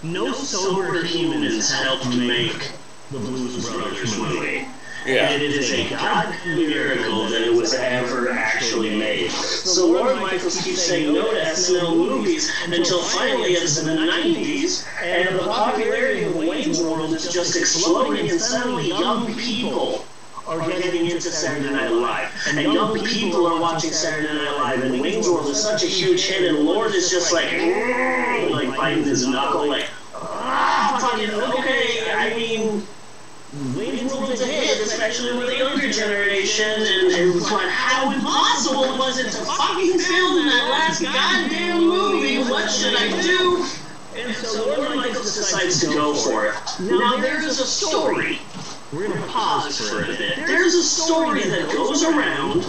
no 0.02 0.32
sober 0.32 1.02
humans 1.02 1.72
helped 1.72 2.14
make 2.16 2.72
the 3.10 3.18
Blues 3.18 3.68
Brothers 3.70 4.18
movie. 4.18 4.66
Yeah. 5.06 5.28
And 5.28 5.42
it 5.42 5.50
is 5.50 5.70
a 5.70 5.88
goddamn 5.90 6.56
miracle 6.56 7.28
that 7.28 7.42
it 7.42 7.52
was 7.52 7.74
ever 7.74 8.30
actually 8.30 8.96
made. 8.96 9.30
So 9.30 9.86
Lorne 9.86 10.20
Michaels 10.20 10.62
keeps 10.62 10.82
saying 10.82 11.12
no 11.12 11.30
to 11.30 11.40
SNL 11.40 11.94
movies 11.94 12.50
until 12.66 13.02
finally 13.02 13.52
it's 13.52 13.78
in 13.78 13.86
the 13.86 14.10
90s 14.10 14.86
and 15.02 15.38
the 15.38 15.44
popularity 15.44 16.24
of 16.24 16.34
Wayne's 16.36 16.80
World 16.80 17.12
is 17.12 17.30
just 17.30 17.54
exploding 17.54 18.30
and 18.30 18.40
suddenly 18.40 18.88
young 18.88 19.34
people 19.34 20.06
are 20.46 20.58
getting 20.70 21.06
into 21.06 21.30
Saturday 21.30 21.70
Night 21.70 21.90
Live. 21.90 22.30
And 22.48 22.72
young 22.72 22.98
people 23.04 23.46
are 23.46 23.60
watching 23.60 23.90
Saturday 23.90 24.32
Night 24.32 24.56
Live 24.58 24.82
and 24.84 25.00
Wayne's 25.00 25.28
World 25.28 25.48
is 25.48 25.62
such 25.62 25.82
a 25.82 25.86
huge 25.86 26.26
hit 26.26 26.48
and 26.48 26.60
Lorne 26.60 26.94
is 26.94 27.10
just 27.10 27.30
like, 27.30 27.50
like 28.50 28.76
biting 28.76 29.04
his 29.04 29.26
knuckle 29.26 29.68
like, 29.68 29.86
ah, 30.14 30.98
fucking, 30.98 31.30
okay, 31.30 32.10
I 32.10 32.34
mean, 32.34 32.86
Wayne's 33.76 34.12
World 34.12 34.30
is 34.30 34.40
a 34.40 34.46
hit, 34.46 34.80
especially 34.80 35.38
with 35.38 35.46
the 35.46 35.56
younger 35.56 35.92
and, 36.60 37.40
but 37.40 37.68
how 37.68 38.12
impossible 38.12 38.98
was 38.98 39.18
it 39.18 39.30
to 39.32 39.44
fucking 39.44 39.98
film 39.98 40.46
that 40.46 40.68
last 40.70 41.02
goddamn 41.02 41.80
movie? 41.80 42.38
What 42.38 42.70
should 42.70 42.94
I 42.94 43.20
do? 43.20 43.66
And 44.16 44.34
so 44.34 44.76
Lorne 44.76 44.96
Michaels 44.96 45.34
decides 45.34 45.80
to 45.80 45.86
go 45.86 46.14
for 46.14 46.46
it. 46.46 46.54
Now 46.80 47.16
there 47.16 47.44
is 47.44 47.60
a 47.60 47.66
story. 47.66 48.38
We're 48.92 49.08
gonna 49.08 49.26
pause 49.26 49.88
for 49.88 50.04
a 50.04 50.06
bit. 50.06 50.36
There's 50.46 50.74
a 50.74 50.82
story 50.82 51.42
that 51.48 51.68
goes 51.72 52.04
around 52.04 52.64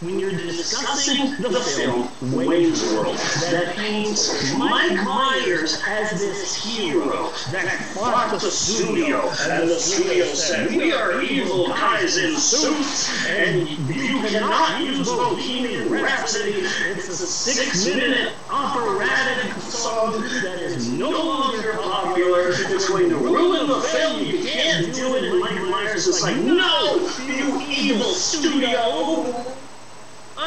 when 0.00 0.20
you're 0.20 0.30
discussing 0.30 1.42
the 1.42 1.50
film 1.58 2.08
Wayne's 2.32 2.84
World 2.92 3.16
that 3.50 3.74
paints 3.74 4.54
Mike 4.56 4.94
Myers 5.04 5.82
as 5.88 6.12
this 6.12 6.54
hero 6.64 7.32
that 7.50 7.66
fought 7.94 8.30
the 8.40 8.50
studio, 8.50 9.28
and 9.40 9.68
the 9.68 9.74
studio 9.80 10.24
said, 10.26 10.70
"We 10.76 10.92
are 10.92 11.20
evil 11.20 11.66
guys 11.66 12.16
in 12.16 12.36
suits, 12.36 13.26
and 13.26 13.68
you 13.68 14.20
cannot 14.28 14.80
use 14.82 15.08
Bohemian 15.08 15.90
Rhapsody. 15.90 16.64
It's 16.90 17.08
a 17.08 17.26
six-minute 17.26 18.34
operatic 18.48 19.52
song 19.62 20.12
that 20.42 20.60
is 20.60 20.88
no 20.88 21.10
longer 21.10 21.72
popular. 21.82 22.50
It's 22.50 22.88
going 22.88 23.08
to 23.08 23.16
ruin 23.16 23.66
the 23.66 23.80
film. 23.80 24.24
You 24.24 24.44
can't 24.44 24.94
do 24.94 25.16
it." 25.16 25.24
And 25.24 25.40
Mike 25.40 25.60
Myers 25.62 26.06
is 26.06 26.22
like, 26.22 26.36
"No, 26.36 27.10
you 27.26 27.60
evil 27.68 28.12
studio." 28.12 29.56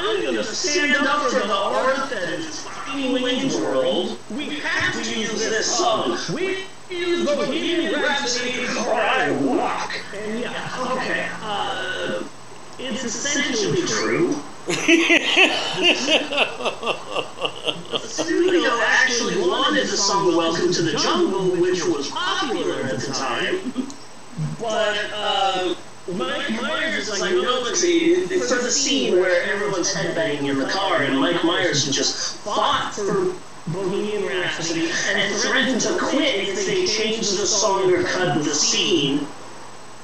I'm 0.04 0.26
gonna 0.26 0.44
stand 0.44 0.96
up 1.06 1.30
for 1.30 1.40
the 1.40 1.54
art 1.54 2.10
that 2.10 2.30
is 2.30 2.62
fucking 2.62 3.22
Wayne's 3.22 3.56
World. 3.56 4.18
We 4.32 4.58
have 4.60 4.94
to 4.96 5.20
use 5.20 5.34
this 5.34 5.78
song. 5.78 6.18
We 6.34 6.66
use 6.90 7.24
Bohemian 7.24 7.94
Rhapsody 8.02 8.66
or 8.66 8.96
I 8.96 9.30
walk. 9.44 10.02
And 10.16 10.40
yeah, 10.40 10.88
okay. 10.94 11.30
Uh, 11.44 12.24
it's 12.80 13.04
essentially 13.04 13.86
true. 13.86 14.42
The 17.92 18.00
studio 18.00 18.72
actually 18.82 19.38
wanted 19.40 19.84
the 19.84 19.98
song 19.98 20.36
Welcome 20.36 20.74
to 20.74 20.82
the 20.82 20.94
Jungle, 20.98 21.62
which 21.62 21.86
was 21.86 22.10
popular 22.10 22.82
at 22.86 23.00
the 23.00 23.14
time. 23.14 23.88
But, 24.60 24.98
uh, 25.14 25.76
Mike 26.16 26.50
Myers 26.62 27.08
is 27.08 27.20
like, 27.20 27.32
no, 27.32 27.64
for 27.66 28.64
the 28.64 28.72
scene 28.72 29.20
where 29.20 29.44
everyone's 29.44 29.94
headbanging 29.94 30.50
in 30.50 30.58
the 30.58 30.68
car, 30.68 31.04
and 31.04 31.20
Mike 31.20 31.44
Myers 31.44 31.86
just 31.90 32.38
fought 32.38 32.94
for 32.94 33.34
Bohemian 33.68 34.26
Rhapsody. 34.26 34.90
And 35.10 35.36
threatened 35.36 35.82
to 35.82 35.98
quit 35.98 36.50
if 36.50 36.66
they 36.66 36.86
changed 36.86 37.40
the 37.40 37.46
song 37.46 37.94
or 37.94 38.04
cut 38.04 38.44
the 38.44 38.54
scene. 38.54 39.28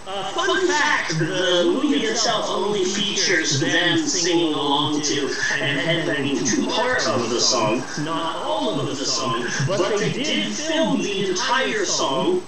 Uh, 0.05 0.23
fun 0.31 0.65
fact, 0.67 1.19
the 1.19 1.63
movie 1.65 1.97
itself 2.05 2.45
only 2.47 2.85
features 2.85 3.59
them 3.59 3.97
singing 3.97 4.53
along 4.53 5.01
to 5.01 5.27
and 5.59 5.79
headbanging 5.79 6.49
to 6.49 6.71
part 6.71 7.05
of 7.07 7.29
the 7.29 7.39
song, 7.41 7.83
not 8.05 8.37
all 8.37 8.79
of 8.79 8.87
the 8.87 9.05
song, 9.05 9.45
but 9.67 9.99
they 9.99 10.13
did 10.13 10.53
film 10.53 11.01
the 11.01 11.29
entire 11.29 11.83
song 11.83 12.41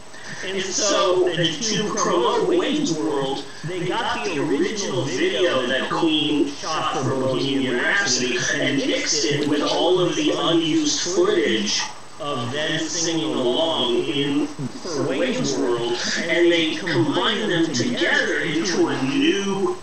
And 0.46 0.62
so 0.62 1.28
to 1.28 1.94
promote 1.96 2.48
Wayne's 2.48 2.98
World, 2.98 3.46
they 3.66 3.86
got 3.86 4.26
the 4.26 4.40
original 4.40 5.04
video 5.04 5.66
that 5.68 5.90
Queen 5.90 6.48
shot 6.48 7.04
for 7.04 7.10
Bohemian 7.10 7.76
Rhapsody 7.76 8.38
and 8.56 8.78
mixed 8.78 9.26
it 9.26 9.48
with 9.48 9.62
all 9.62 10.00
of 10.00 10.16
the 10.16 10.32
unused 10.32 11.02
footage 11.02 11.82
of 12.20 12.52
them 12.52 12.80
singing 12.80 13.34
along 13.34 13.96
in 14.06 14.48
for 14.48 15.08
Wayne's 15.08 15.58
World, 15.58 15.98
and 16.24 16.52
they 16.52 16.76
combined 16.76 17.52
them 17.52 17.74
together 17.74 18.40
into 18.40 18.88
a 18.88 19.04
new 19.04 19.78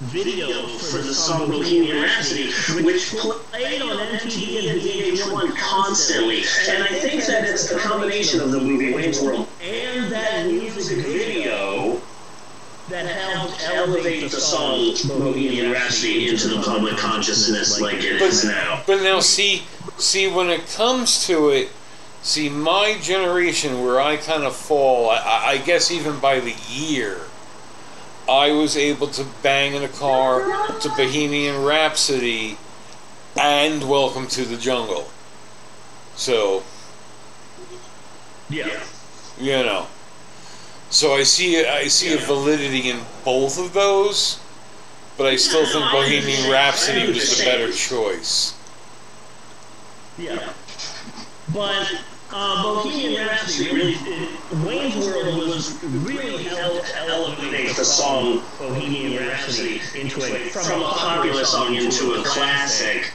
video 0.00 0.66
for 0.78 0.98
the 0.98 1.12
song 1.12 1.50
Bohemian 1.50 2.02
Rhapsody, 2.02 2.52
which 2.84 3.10
played 3.16 3.82
on 3.82 3.96
MTV 3.96 4.70
and 4.70 4.80
VH1 4.80 5.56
constantly. 5.56 6.44
And 6.68 6.84
I 6.84 7.00
think 7.00 7.24
that 7.26 7.44
it's 7.44 7.68
the 7.68 7.78
combination 7.80 8.40
of 8.40 8.52
the 8.52 8.60
movie 8.60 8.94
Wayne's 8.94 9.20
World 9.20 9.48
that 10.38 10.52
music 10.52 10.98
video 10.98 12.00
that 12.88 13.06
helped 13.06 13.60
elevate 13.64 14.30
the 14.30 14.40
song 14.40 14.94
Bohemian 15.08 15.72
Rhapsody 15.72 16.28
into 16.28 16.48
the 16.48 16.62
public 16.62 16.96
consciousness 16.96 17.80
like 17.80 17.96
it 17.96 18.22
is 18.22 18.44
now. 18.44 18.82
But 18.86 19.02
now, 19.02 19.20
see, 19.20 19.64
see, 19.98 20.28
when 20.28 20.48
it 20.48 20.66
comes 20.68 21.26
to 21.26 21.50
it, 21.50 21.70
see, 22.22 22.48
my 22.48 22.98
generation, 23.02 23.82
where 23.82 24.00
I 24.00 24.16
kind 24.16 24.44
of 24.44 24.54
fall, 24.54 25.10
I, 25.10 25.44
I 25.46 25.58
guess 25.58 25.90
even 25.90 26.18
by 26.20 26.40
the 26.40 26.54
year, 26.68 27.18
I 28.28 28.52
was 28.52 28.76
able 28.76 29.08
to 29.08 29.26
bang 29.42 29.74
in 29.74 29.82
a 29.82 29.88
car 29.88 30.40
to 30.80 30.88
Bohemian 30.90 31.64
Rhapsody 31.64 32.56
and 33.38 33.88
Welcome 33.88 34.28
to 34.28 34.44
the 34.44 34.56
Jungle. 34.56 35.10
So, 36.14 36.62
Yeah. 38.48 38.68
you 39.38 39.52
know. 39.64 39.88
So 40.90 41.14
I 41.14 41.22
see 41.22 41.66
I 41.66 41.88
see 41.88 42.14
a 42.14 42.18
validity 42.18 42.90
in 42.90 43.00
both 43.24 43.58
of 43.58 43.72
those, 43.72 44.40
but 45.18 45.26
I 45.26 45.36
still 45.36 45.66
think 45.66 45.90
Bohemian. 45.92 46.50
Rhapsody 46.50 47.06
was 47.06 47.38
the 47.38 47.44
better 47.44 47.70
choice. 47.72 48.54
Yeah. 50.16 50.52
But 51.52 51.92
uh, 52.32 52.62
Bohemian 52.62 53.26
Rhapsody 53.26 53.70
really, 53.70 53.96
Wayne's 54.64 54.96
World 54.96 55.48
was 55.48 55.82
really 55.84 56.44
helped 56.44 56.92
elevate 56.96 57.76
the 57.76 57.84
song 57.84 58.42
Bohemian 58.58 59.26
Rhapsody 59.28 59.80
into 59.94 60.22
a 60.22 60.48
from 60.50 60.80
a 60.80 60.84
popular 60.84 61.44
song 61.44 61.74
into 61.74 62.14
a 62.14 62.22
classic. 62.24 63.12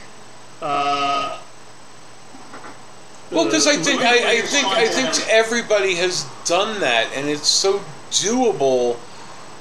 Uh, 0.62 1.40
Well, 3.34 3.46
because 3.46 3.66
I 3.66 3.76
think 3.76 4.00
I, 4.02 4.38
I 4.38 4.40
think 4.42 4.66
I 4.66 4.86
think 4.86 5.28
everybody 5.28 5.96
has 5.96 6.24
done 6.44 6.80
that, 6.80 7.08
and 7.14 7.28
it's 7.28 7.48
so 7.48 7.80
doable. 8.10 8.96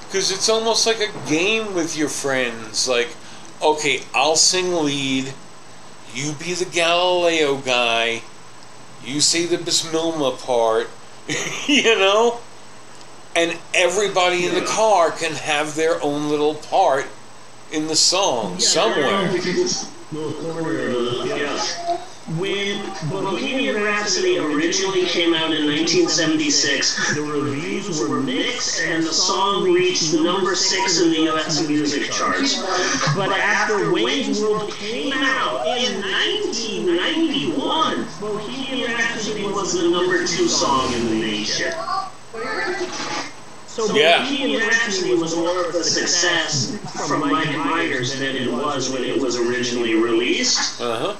Because 0.05 0.31
it's 0.31 0.47
almost 0.47 0.85
like 0.85 0.99
a 0.99 1.11
game 1.27 1.73
with 1.73 1.97
your 1.97 2.07
friends. 2.07 2.87
Like, 2.87 3.09
okay, 3.63 4.01
I'll 4.13 4.35
sing 4.35 4.71
lead. 4.75 5.33
You 6.13 6.33
be 6.33 6.53
the 6.53 6.65
Galileo 6.65 7.57
guy. 7.57 8.21
You 9.03 9.21
say 9.21 9.47
the 9.47 9.57
Bismillah 9.57 10.37
part. 10.37 10.87
you 11.67 11.97
know, 11.97 12.41
and 13.35 13.57
everybody 13.73 14.45
in 14.45 14.53
the 14.53 14.65
car 14.65 15.09
can 15.09 15.33
have 15.33 15.75
their 15.75 16.01
own 16.03 16.29
little 16.29 16.55
part 16.55 17.07
in 17.71 17.87
the 17.87 17.95
song 17.95 18.59
somewhere. 18.59 19.31
When 22.37 22.81
Bohemian 23.09 23.75
Rhapsody 23.75 24.39
originally 24.39 25.05
came 25.05 25.35
out 25.35 25.53
in 25.53 25.67
1976, 25.67 27.13
the 27.13 27.21
reviews 27.21 27.99
were 27.99 28.19
mixed 28.21 28.81
and 28.81 29.03
the 29.03 29.13
song 29.13 29.71
reached 29.71 30.15
number 30.15 30.55
six 30.55 30.99
in 30.99 31.11
the 31.11 31.29
US 31.31 31.61
music 31.67 32.09
charts. 32.11 32.59
But 33.15 33.29
after 33.29 33.91
Wayne's 33.91 34.41
World 34.41 34.71
came 34.71 35.13
out 35.13 35.67
in 35.77 36.01
1991, 36.01 38.07
Bohemian 38.19 38.91
Rhapsody 38.93 39.43
was 39.43 39.73
the 39.79 39.89
number 39.89 40.25
two 40.25 40.47
song 40.47 40.91
in 40.93 41.05
the 41.09 41.15
nation. 41.15 41.71
So 43.67 43.93
Yeah. 43.93 44.19
Bohemian 44.19 44.61
Rhapsody 44.61 45.13
was 45.13 45.35
more 45.35 45.65
of 45.65 45.75
a 45.75 45.83
success 45.83 46.75
from 47.07 47.19
Mike 47.19 47.55
Myers 47.57 48.17
than 48.17 48.35
it 48.35 48.51
was 48.51 48.89
when 48.89 49.03
it 49.03 49.21
was 49.21 49.35
originally 49.35 49.93
released. 49.95 50.81
Uh 50.81 50.97
huh. 50.97 51.13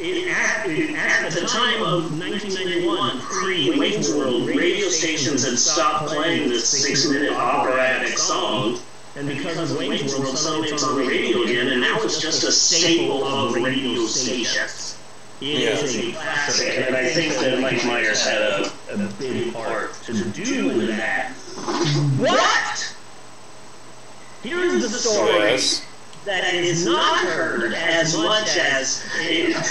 It, 0.00 0.28
at, 0.28 0.66
it, 0.70 0.90
at 0.94 1.32
the 1.32 1.40
time 1.40 1.82
of 1.82 2.16
1991, 2.20 3.20
pre-Wayne's 3.20 4.14
World, 4.14 4.46
radio 4.46 4.88
stations 4.90 5.44
had 5.44 5.58
stopped 5.58 6.10
playing 6.10 6.48
this 6.48 6.68
six-minute 6.68 7.32
operatic 7.32 8.16
song. 8.16 8.78
And 9.16 9.26
because 9.26 9.58
of 9.58 9.76
Wayne's 9.76 10.16
World, 10.16 10.38
suddenly 10.38 10.68
it's 10.68 10.84
on 10.84 11.00
the 11.00 11.04
radio 11.04 11.42
again, 11.42 11.66
and 11.66 11.80
now 11.80 12.00
it's 12.02 12.20
just 12.20 12.44
a 12.44 12.52
staple 12.52 13.24
of 13.24 13.56
radio 13.56 14.06
stations. 14.06 14.96
It 15.40 15.62
is 15.62 15.96
a 15.96 16.12
classic, 16.12 16.78
and 16.78 16.94
I 16.94 17.08
think 17.08 17.34
that 17.34 17.58
Mike 17.60 17.84
Myers 17.84 18.24
had 18.24 18.40
a, 18.40 18.72
a 18.94 19.08
big 19.18 19.52
part 19.52 19.94
to 20.04 20.12
do 20.30 20.68
with 20.68 20.88
that. 20.88 21.32
What? 22.18 22.94
Here's 24.44 24.82
the 24.82 24.88
story 24.88 25.38
Yes. 25.58 25.87
That 26.24 26.52
is 26.52 26.84
not 26.84 27.18
heard 27.18 27.72
as 27.74 28.16
much 28.16 28.56
as 28.56 29.02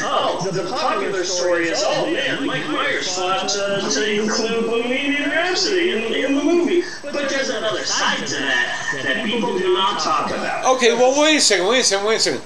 oh 0.02 0.50
the 0.52 0.68
popular 0.70 1.24
story 1.24 1.68
is 1.68 1.84
oh 1.86 2.12
man 2.12 2.46
Mike 2.46 2.68
Myers 2.68 3.16
fought 3.16 3.50
to, 3.50 3.90
to 3.92 4.22
include 4.22 4.66
Bohemian 4.66 5.30
Rhapsody 5.30 5.92
in, 5.92 6.14
in 6.14 6.36
the 6.36 6.44
movie. 6.44 6.84
But 7.04 7.30
there's 7.30 7.50
another 7.50 7.84
side 7.84 8.26
to 8.28 8.34
that 8.36 9.02
that 9.04 9.26
people 9.26 9.58
do 9.58 9.74
not 9.74 10.00
talk 10.00 10.32
about. 10.32 10.76
Okay, 10.78 10.94
well, 10.94 11.22
wait 11.22 11.38
a 11.38 11.42
second, 11.42 11.68
wait 11.68 11.82
a 11.82 11.84
second, 11.84 12.06
wait 12.06 12.16
a 12.16 12.20
second. 12.20 12.42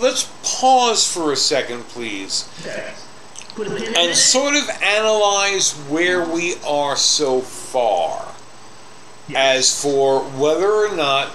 Let's 0.00 0.30
pause 0.42 1.10
for 1.10 1.32
a 1.32 1.36
second, 1.36 1.84
please, 1.84 2.48
Put 3.54 3.68
a 3.68 3.70
pin 3.70 3.84
in 3.84 3.96
and 3.96 4.16
sort 4.16 4.54
of 4.54 4.68
analyze 4.82 5.72
where 5.88 6.24
we 6.28 6.56
are 6.66 6.96
so 6.96 7.40
far 7.40 8.34
as 9.34 9.80
for 9.80 10.20
whether 10.20 10.68
or 10.68 10.94
not 10.96 11.28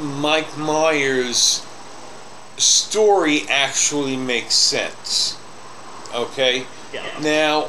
Mike 0.00 0.56
Myers' 0.56 1.64
story 2.56 3.42
actually 3.48 4.16
makes 4.16 4.54
sense. 4.54 5.36
Okay? 6.14 6.64
Yeah. 6.92 7.04
Now, 7.22 7.68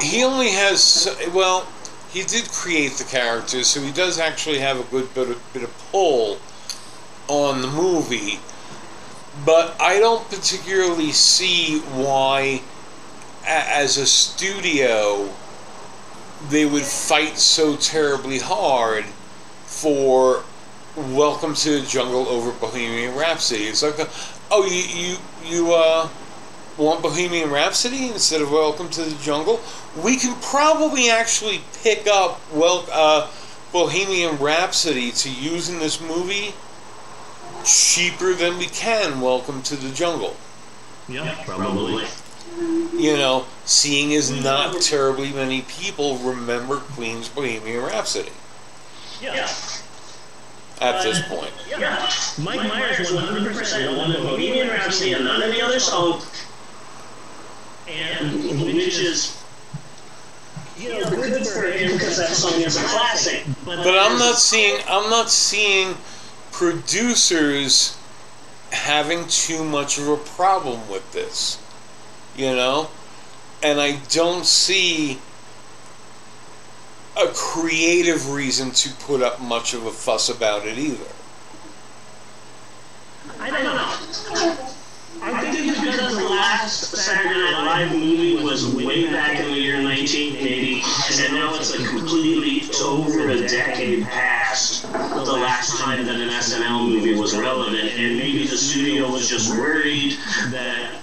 he 0.00 0.22
only 0.22 0.50
has, 0.50 1.08
well, 1.32 1.66
he 2.10 2.22
did 2.22 2.48
create 2.50 2.92
the 2.92 3.04
characters, 3.04 3.66
so 3.68 3.80
he 3.80 3.92
does 3.92 4.18
actually 4.18 4.58
have 4.58 4.78
a 4.78 4.84
good 4.84 5.12
bit 5.14 5.30
of, 5.30 5.52
bit 5.52 5.62
of 5.62 5.78
pull 5.90 6.38
on 7.28 7.62
the 7.62 7.68
movie. 7.68 8.40
But 9.44 9.74
I 9.80 9.98
don't 9.98 10.28
particularly 10.28 11.12
see 11.12 11.80
why, 11.80 12.62
as 13.46 13.96
a 13.96 14.06
studio, 14.06 15.30
they 16.48 16.66
would 16.66 16.84
fight 16.84 17.38
so 17.38 17.76
terribly 17.76 18.38
hard 18.38 19.04
for 19.76 20.42
Welcome 20.96 21.54
to 21.56 21.80
the 21.80 21.86
Jungle 21.86 22.26
over 22.28 22.50
Bohemian 22.52 23.14
Rhapsody. 23.14 23.64
It's 23.64 23.82
like, 23.82 23.98
a, 23.98 24.08
oh, 24.50 24.64
you 24.64 25.10
you 25.10 25.16
you 25.44 25.74
uh, 25.74 26.08
want 26.78 27.02
Bohemian 27.02 27.50
Rhapsody 27.50 28.08
instead 28.08 28.40
of 28.40 28.50
Welcome 28.50 28.88
to 28.88 29.02
the 29.02 29.22
Jungle? 29.22 29.60
We 30.02 30.16
can 30.16 30.34
probably 30.40 31.10
actually 31.10 31.60
pick 31.82 32.06
up 32.06 32.40
well 32.50 32.86
uh, 32.90 33.30
Bohemian 33.70 34.38
Rhapsody 34.38 35.12
to 35.12 35.30
use 35.30 35.68
in 35.68 35.78
this 35.78 36.00
movie 36.00 36.54
cheaper 37.62 38.32
than 38.32 38.56
we 38.56 38.66
can 38.68 39.20
Welcome 39.20 39.62
to 39.64 39.76
the 39.76 39.90
Jungle. 39.90 40.34
yeah 41.06 41.36
probably 41.44 42.06
You 42.94 43.18
know, 43.18 43.44
seeing 43.66 44.14
as 44.14 44.30
not 44.42 44.80
terribly 44.80 45.32
many 45.34 45.60
people 45.60 46.16
remember 46.16 46.76
Queen's 46.76 47.28
Bohemian 47.28 47.84
Rhapsody 47.84 48.32
yeah 49.20 49.48
at 50.80 51.02
this 51.02 51.22
uh, 51.22 51.28
point. 51.28 51.52
yeah 51.68 52.10
Mike 52.38 52.68
Myers 52.68 53.10
100% 53.10 53.96
wanted 53.96 54.16
Bohemian 54.18 54.68
Rhapsody 54.68 55.14
and 55.14 55.24
none 55.24 55.42
of 55.42 55.50
the 55.50 55.62
other 55.62 55.80
songs 55.80 56.26
and 57.88 58.44
which 58.74 58.98
is 58.98 59.42
you 60.76 60.90
know 60.90 61.08
good 61.08 61.46
for 61.46 61.62
him 61.62 61.92
because 61.92 62.18
that 62.18 62.28
song 62.28 62.60
is 62.60 62.76
a 62.76 62.84
classic 62.84 63.44
But 63.64 63.86
I'm 63.86 64.18
not 64.18 64.36
seeing 64.36 64.80
I'm 64.86 65.08
not 65.08 65.30
seeing 65.30 65.96
producers 66.52 67.96
having 68.72 69.26
too 69.28 69.64
much 69.64 69.98
of 69.98 70.08
a 70.08 70.16
problem 70.16 70.88
with 70.88 71.12
this. 71.12 71.62
You 72.36 72.54
know? 72.54 72.88
And 73.62 73.80
I 73.80 74.00
don't 74.10 74.44
see 74.44 75.18
a 77.16 77.28
creative 77.34 78.30
reason 78.30 78.70
to 78.72 78.90
put 78.94 79.22
up 79.22 79.40
much 79.40 79.74
of 79.74 79.86
a 79.86 79.90
fuss 79.90 80.28
about 80.28 80.66
it 80.66 80.78
either. 80.78 81.08
I 83.40 83.50
don't 83.50 83.64
know. 83.64 84.56
I 85.22 85.40
think 85.40 85.68
it's 85.68 85.80
because 85.80 86.16
the 86.16 86.24
last 86.24 86.94
Saturday 86.94 87.40
Night 87.40 87.64
Live 87.64 87.92
movie 87.92 88.42
was 88.42 88.74
way 88.74 89.10
back 89.10 89.40
in 89.40 89.46
the 89.46 89.58
year 89.58 89.82
1980, 89.82 90.82
and 91.24 91.34
now 91.34 91.54
it's 91.54 91.76
like 91.76 91.88
completely 91.88 92.62
over 92.82 93.30
a 93.30 93.48
decade 93.48 94.04
past 94.04 94.90
the 94.92 95.32
last 95.32 95.80
time 95.80 96.04
that 96.04 96.16
an 96.16 96.28
SNL 96.28 96.88
movie 96.88 97.14
was 97.14 97.36
relevant, 97.36 97.76
and 97.76 98.18
maybe 98.18 98.46
the 98.46 98.56
studio 98.56 99.10
was 99.10 99.28
just 99.28 99.50
worried 99.58 100.12
that 100.50 101.00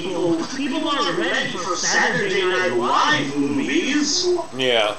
people 0.00 0.36
people 0.56 0.88
aren't 0.88 1.18
ready 1.18 1.50
for 1.50 1.76
Saturday 1.76 2.42
Night 2.42 2.72
Live 2.72 3.36
movies. 3.36 4.26
Yeah. 4.56 4.96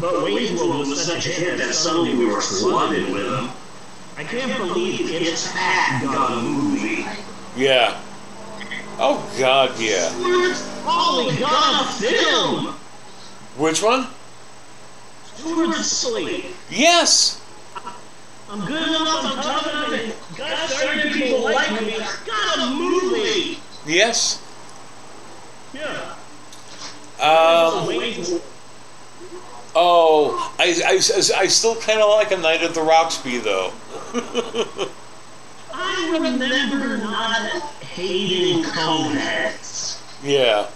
But 0.00 0.24
Wayne's 0.24 0.60
World 0.60 0.88
was 0.88 1.04
such 1.04 1.26
a 1.26 1.30
hit 1.30 1.58
that 1.58 1.74
suddenly 1.74 2.14
we 2.14 2.26
were 2.26 2.40
flooded 2.40 3.12
with 3.12 3.30
them. 3.30 3.50
I 4.16 4.24
can't 4.24 4.56
believe 4.58 5.10
It's 5.10 5.52
Pat 5.52 6.02
got 6.02 6.38
a 6.38 6.42
movie. 6.42 7.04
Yeah. 7.56 8.00
Oh 8.98 9.22
God, 9.38 9.78
yeah. 9.78 10.16
We 10.18 11.38
got 11.38 11.84
a 11.84 11.92
film! 12.00 12.74
Which 13.56 13.82
one? 13.82 14.06
Stuart 15.34 15.74
Slate. 15.76 16.46
Yes. 16.70 17.40
I'm 18.48 18.64
good 18.64 18.82
enough, 18.88 19.24
I'm 19.24 19.42
tough 19.42 19.90
enough, 19.90 20.25
got 20.36 20.68
certain 20.70 21.12
people 21.12 21.42
like 21.42 21.70
me. 21.82 21.98
Got 22.26 22.58
a 22.58 22.74
movie! 22.74 23.60
Yes. 23.86 24.42
Yeah. 25.72 26.14
Um. 27.18 27.88
Oh, 29.78 30.54
I, 30.58 30.74
I, 30.86 30.94
I 30.94 31.46
still 31.46 31.76
kind 31.76 32.00
of 32.00 32.08
like 32.08 32.30
a 32.30 32.38
Night 32.38 32.62
at 32.62 32.72
the 32.74 32.80
Roxbury 32.80 33.38
though. 33.38 33.72
I 35.72 36.10
remember 36.12 36.96
not 36.96 37.50
hating 37.82 38.64
Coneheads. 38.64 40.00
yeah. 40.22 40.68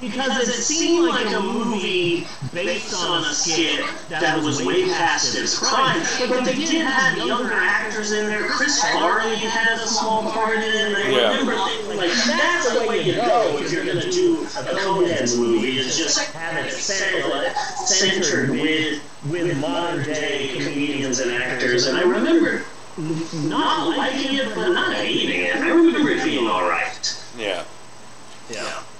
Because 0.00 0.48
it 0.48 0.52
seemed 0.52 1.08
like 1.08 1.26
a 1.32 1.40
movie 1.40 2.26
based 2.52 2.94
on 2.94 3.22
a 3.24 3.32
skit 3.32 3.84
that 4.10 4.42
was 4.42 4.62
way 4.62 4.84
past 4.88 5.36
its 5.38 5.58
prime, 5.58 6.02
but 6.28 6.44
they 6.44 6.54
did 6.56 6.84
have 6.84 7.16
younger 7.16 7.54
actors 7.54 8.12
in 8.12 8.26
there. 8.26 8.44
Chris 8.48 8.82
Farley 8.82 9.36
had 9.36 9.72
a 9.78 9.86
small 9.86 10.30
part 10.30 10.56
in 10.56 10.62
it. 10.62 10.74
And 10.74 10.96
I 10.96 11.08
Yeah. 11.10 11.30
remember 11.30 11.56
thinking, 11.68 11.96
like, 11.96 12.12
that's 12.26 12.70
the 12.72 12.86
way 12.86 13.02
you 13.02 13.14
go 13.14 13.56
if 13.58 13.72
you're 13.72 13.84
going 13.84 14.00
to 14.00 14.10
do 14.10 14.42
a 14.42 14.62
Coneheads 14.74 15.38
movie, 15.38 15.78
is 15.78 15.96
just 15.96 16.18
have 16.34 16.56
it 16.66 16.72
cent- 16.72 17.56
centered 17.86 18.50
with, 18.50 19.00
with 19.30 19.56
modern 19.58 20.04
day 20.04 20.50
comedians 20.58 21.20
and 21.20 21.32
actors. 21.32 21.86
And 21.86 21.96
I 21.96 22.02
remember 22.02 22.64
not 22.98 23.96
liking 23.96 24.34
it, 24.38 24.54
but 24.54 24.68
not 24.68 24.94
hating 24.94 25.40
it. 25.40 25.56
I 25.56 25.68
remember 25.68 26.10
it 26.10 26.24
being 26.24 26.46
alright. 26.48 27.16
Yeah. 27.38 27.46
Yeah. 27.46 27.62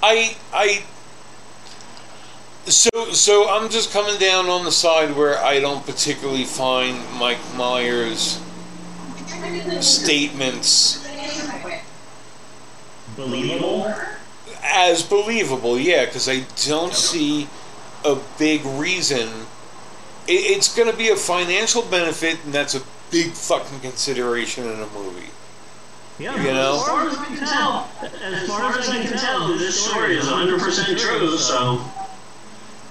I 0.07 0.37
I 0.53 0.83
so 2.67 2.91
so 3.13 3.49
I'm 3.49 3.71
just 3.71 3.91
coming 3.91 4.19
down 4.19 4.51
on 4.51 4.67
the 4.67 4.71
side 4.71 5.17
where 5.17 5.43
I 5.43 5.61
don't 5.61 5.87
particularly 5.87 6.45
find 6.45 6.99
Mike 7.19 7.39
Myers 7.57 8.39
statements 9.81 11.03
Believable? 13.17 13.95
as 14.63 15.03
believable. 15.03 15.79
Yeah, 15.79 16.05
because 16.05 16.29
I 16.29 16.45
don't 16.67 16.93
see 16.93 17.49
a 18.05 18.19
big 18.39 18.63
reason. 18.67 19.29
It, 20.27 20.33
it's 20.33 20.75
going 20.75 20.91
to 20.91 20.97
be 20.97 21.09
a 21.09 21.17
financial 21.17 21.81
benefit, 21.81 22.45
and 22.45 22.53
that's 22.53 22.75
a 22.75 22.83
big 23.11 23.31
fucking 23.31 23.81
consideration 23.81 24.65
in 24.65 24.81
a 24.81 24.89
movie. 24.89 25.31
Yeah, 26.19 26.37
You 26.43 26.53
know? 26.53 26.77
As 26.77 26.87
far 26.87 27.09
as 27.09 27.19
I 27.19 27.25
can 27.25 27.37
tell, 27.47 27.91
as 28.23 28.49
far 28.49 28.79
as 28.79 28.89
I 28.89 29.03
can 29.03 29.19
tell, 29.19 29.49
this 29.59 29.85
story 29.85 30.17
is 30.17 30.27
100% 30.27 30.99
true, 30.99 31.37
so. 31.37 31.81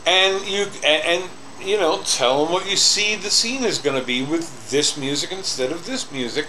and 0.06 0.46
you 0.46 0.66
and, 0.86 1.24
and 1.24 1.30
you 1.62 1.78
know 1.80 2.02
tell 2.04 2.44
them 2.44 2.54
what 2.54 2.70
you 2.70 2.76
see 2.76 3.16
the 3.16 3.30
scene 3.30 3.64
is 3.64 3.78
going 3.80 3.98
to 4.00 4.06
be 4.06 4.22
with 4.22 4.70
this 4.70 4.98
music 4.98 5.32
instead 5.32 5.72
of 5.72 5.86
this 5.86 6.12
music 6.12 6.48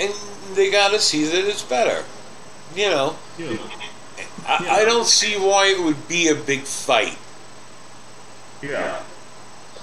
and 0.00 0.12
they 0.54 0.68
got 0.68 0.90
to 0.90 0.98
see 0.98 1.24
that 1.24 1.44
it's 1.48 1.62
better 1.62 2.02
you 2.74 2.90
know 2.90 3.14
I, 4.48 4.80
I 4.80 4.84
don't 4.84 5.06
see 5.06 5.34
why 5.36 5.66
it 5.66 5.80
would 5.84 6.08
be 6.08 6.26
a 6.26 6.34
big 6.34 6.62
fight 6.62 7.16
Yeah. 8.60 9.00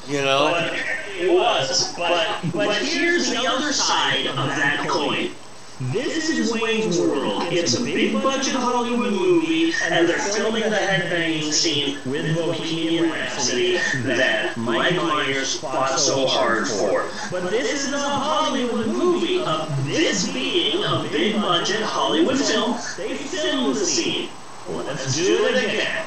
you 0.09 0.21
know 0.21 0.51
But 0.51 0.73
it 1.17 1.31
was. 1.31 1.93
But, 1.97 2.41
but 2.53 2.75
here's 2.81 3.29
the 3.29 3.45
other 3.47 3.71
side 3.73 4.25
of 4.27 4.35
that 4.35 4.85
coin. 4.89 5.31
This 5.81 6.29
is 6.29 6.51
Wayne's 6.51 6.99
World. 6.99 7.43
It's 7.53 7.79
a 7.79 7.81
big 7.81 8.11
budget 8.11 8.53
Hollywood 8.53 9.13
movie, 9.13 9.71
and 9.85 10.09
they're 10.09 10.19
filming 10.19 10.63
the 10.63 10.75
headbanging 10.75 11.53
scene 11.53 11.97
with 12.05 12.35
Bohemian 12.35 13.09
Rhapsody 13.09 13.77
that 14.03 14.57
Mike 14.57 14.97
Myers 14.97 15.57
fought 15.57 15.97
so 15.97 16.27
hard 16.27 16.67
for. 16.67 17.09
But 17.31 17.49
this 17.49 17.87
is 17.87 17.93
a 17.93 17.97
Hollywood 17.97 18.87
movie 18.87 19.39
of 19.39 19.87
this 19.87 20.29
being 20.33 20.83
a 20.83 21.07
big 21.13 21.35
budget 21.35 21.81
Hollywood 21.81 22.37
film. 22.37 22.77
They 22.97 23.15
filmed 23.15 23.77
the 23.77 23.85
scene. 23.85 24.27
Let's 24.67 25.15
do 25.15 25.45
it 25.45 25.63
again. 25.63 26.05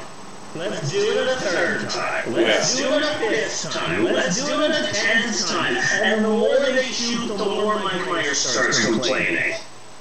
Let's 0.55 0.91
do 0.91 0.99
it 0.99 1.27
a 1.27 1.35
third 1.41 1.89
time. 1.89 2.31
Let's 2.33 2.77
do 2.77 2.85
it 2.85 3.01
a 3.01 3.07
fifth 3.17 3.71
time. 3.71 4.03
Let's 4.03 4.45
do 4.45 4.61
it 4.61 4.69
a 4.69 4.93
tenth 4.93 5.47
time. 5.47 5.77
And 6.03 6.23
the 6.23 6.29
more 6.29 6.59
they 6.59 6.83
shoot, 6.83 7.27
the 7.27 7.43
more 7.43 7.79
Mike 7.79 8.05
Myers 8.07 8.37
starts 8.37 8.85
complaining. 8.85 9.55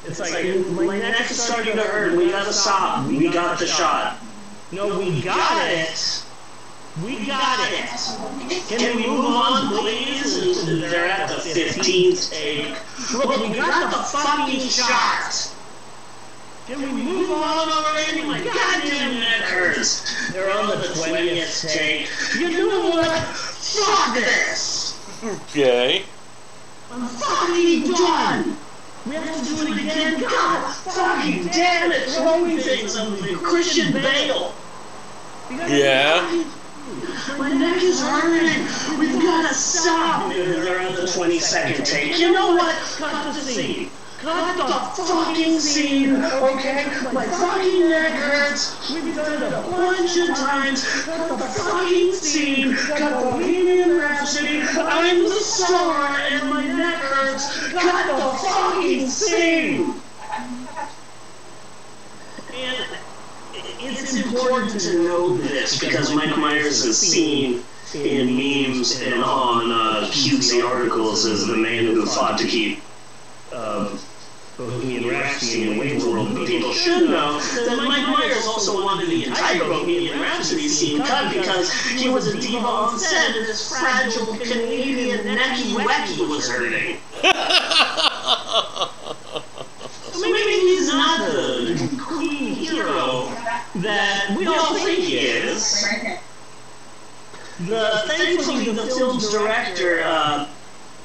It's 0.05 0.21
like, 0.21 0.33
my 0.73 0.99
neck 0.99 1.31
is 1.31 1.41
starting 1.41 1.77
to 1.77 1.83
hurt. 1.83 2.19
We 2.19 2.31
gotta 2.31 2.53
stop. 2.53 3.09
We 3.09 3.31
got 3.31 3.59
the 3.59 3.67
shot. 3.67 4.19
No, 4.73 4.99
we 4.99 5.23
got 5.23 5.71
it. 5.71 6.23
We 7.03 7.25
got 7.25 7.59
it. 7.73 8.69
Can 8.69 8.97
we 8.97 9.07
move 9.07 9.25
on, 9.25 9.69
please? 9.79 10.67
They're 10.67 11.09
at 11.09 11.29
the 11.29 11.37
15th 11.37 12.31
take. 12.31 12.77
Look, 13.15 13.41
we 13.41 13.57
got 13.57 13.91
the 13.91 14.19
fucking 14.19 14.61
shot. 14.69 15.55
Can 16.66 16.81
we 16.81 17.03
move 17.03 17.31
on 17.33 17.68
already? 17.68 18.22
My 18.25 18.38
goddamn 18.38 19.18
neck 19.18 19.40
hurts. 19.40 20.33
They're 20.33 20.57
on 20.57 20.68
the 20.68 20.77
20th 20.77 21.68
take. 21.68 22.09
You 22.38 22.51
know 22.57 22.90
what? 22.90 23.18
Fuck 23.27 24.14
this. 24.14 24.96
okay 25.25 26.05
I'm 26.92 27.09
fucking 27.09 27.90
done. 27.90 28.57
We 29.07 29.14
have 29.16 29.37
to 29.37 29.44
do 29.44 29.62
it 29.62 29.77
again. 29.77 30.20
God 30.20 30.72
fucking 30.72 31.46
damn 31.46 31.90
it. 31.90 32.09
Throwing 32.11 32.59
things 32.59 32.96
on 32.96 33.20
me. 33.20 33.35
Christian 33.35 33.92
Bale. 33.92 34.55
yeah 35.51 36.44
My 37.38 37.53
neck 37.53 37.83
is 37.83 38.01
hurting. 38.01 39.01
We've 39.01 39.20
got 39.20 39.48
to 39.48 39.55
stop. 39.55 40.33
They're 40.33 40.87
on 40.87 40.94
the 40.94 41.03
22nd 41.03 41.85
take. 41.85 42.18
You 42.18 42.31
know 42.31 42.55
what? 42.55 42.77
Cut 42.98 43.35
the 43.35 43.40
scene. 43.40 43.90
Cut 44.22 44.56
the 44.56 45.02
fucking 45.02 45.58
scene, 45.58 46.14
okay? 46.14 46.85
My 47.12 47.26
fucking 47.26 47.88
neck 47.88 48.12
hurts. 48.12 48.88
We've 48.88 49.16
done 49.16 49.32
it 49.32 49.42
a 49.42 49.50
bunch 49.68 50.16
of 50.16 50.37
times. 50.37 50.85
Cut 51.02 51.28
the 51.28 51.44
fucking 51.44 52.12
scene. 52.12 52.76
Cut 52.76 52.98
the 53.00 53.30
Bohemian 53.32 53.98
Rhapsody. 53.98 54.61
I'm 54.61 55.24
the 55.24 55.40
star 55.40 56.06
and 56.06 56.48
my 56.48 56.64
neck 56.64 56.94
hurts. 57.02 57.72
Cut 57.72 58.16
the 58.16 58.38
fucking 58.46 59.08
scene. 59.08 59.94
And 62.54 62.87
it's 63.80 64.14
important 64.14 64.80
to 64.82 65.02
know 65.02 65.37
this 65.37 65.80
because 65.80 66.14
Mike 66.14 66.38
Myers 66.38 66.85
is 66.85 66.96
seen 66.96 67.64
in 67.92 68.37
memes 68.37 69.00
and 69.00 69.20
on 69.24 69.72
uh, 69.72 70.08
cutesy 70.12 70.64
articles 70.64 71.26
as 71.26 71.48
the 71.48 71.56
man 71.56 71.87
who 71.87 72.06
fought 72.06 72.38
to 72.38 72.46
keep 72.46 72.80
um, 73.52 73.98
Bohemian 74.57 75.09
Rhapsody 75.09 75.71
in 75.71 75.79
Wayne's 75.79 76.05
World. 76.05 76.35
But 76.35 76.47
people 76.47 76.73
should 76.73 77.09
know 77.09 77.41
that 77.41 77.85
Mike 77.87 78.07
Myers 78.09 78.47
also 78.47 78.85
wanted 78.85 79.09
the 79.09 79.25
entire 79.25 79.61
Bohemian 79.61 80.21
Rhapsody 80.21 80.69
scene 80.69 81.03
cut 81.03 81.33
because 81.33 81.73
he 81.73 82.09
was 82.09 82.27
a 82.27 82.38
diva 82.38 82.67
on 82.67 82.99
set 82.99 83.37
and 83.37 83.47
his 83.47 83.67
fragile 83.69 84.37
Canadian 84.37 85.21
necky 85.21 85.75
wecky 85.75 86.21
was 86.27 86.49
hurting. 86.49 86.99
So 90.23 90.31
maybe 90.31 90.53
he's 90.53 90.88
not 90.88 91.27
the 91.27 91.99
queen 92.01 92.55
hero 92.55 93.25
that 93.77 94.37
we 94.38 94.47
all 94.47 94.75
think 94.75 95.01
he 95.01 95.19
is. 95.19 95.83
The 97.67 98.03
thankfully 98.07 98.67
the 98.73 98.87
film's 98.87 99.31
director, 99.31 100.03
uh, 100.05 100.47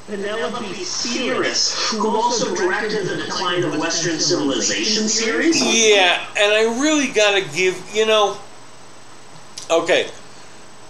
Penelope 0.08 0.64
Spheeris, 0.84 1.92
who 1.92 2.08
also 2.16 2.54
directed 2.56 3.06
the 3.06 3.16
Decline 3.16 3.62
of 3.62 3.78
Western 3.78 4.18
Civilization 4.18 5.06
series. 5.08 5.62
yeah 5.62 6.26
and 6.36 6.52
i 6.52 6.80
really 6.80 7.08
gotta 7.08 7.42
give 7.54 7.78
you 7.94 8.06
know 8.06 8.38
okay 9.70 10.08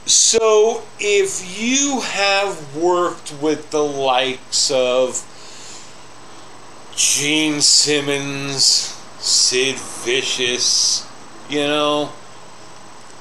so 0.06 0.82
if 1.00 1.60
you 1.60 2.00
have 2.00 2.76
worked 2.76 3.34
with 3.42 3.70
the 3.70 3.82
likes 3.82 4.70
of 4.70 5.22
Gene 6.96 7.60
Simmons, 7.60 8.96
Sid 9.20 9.76
Vicious, 9.76 11.06
you 11.48 11.60
know, 11.60 12.10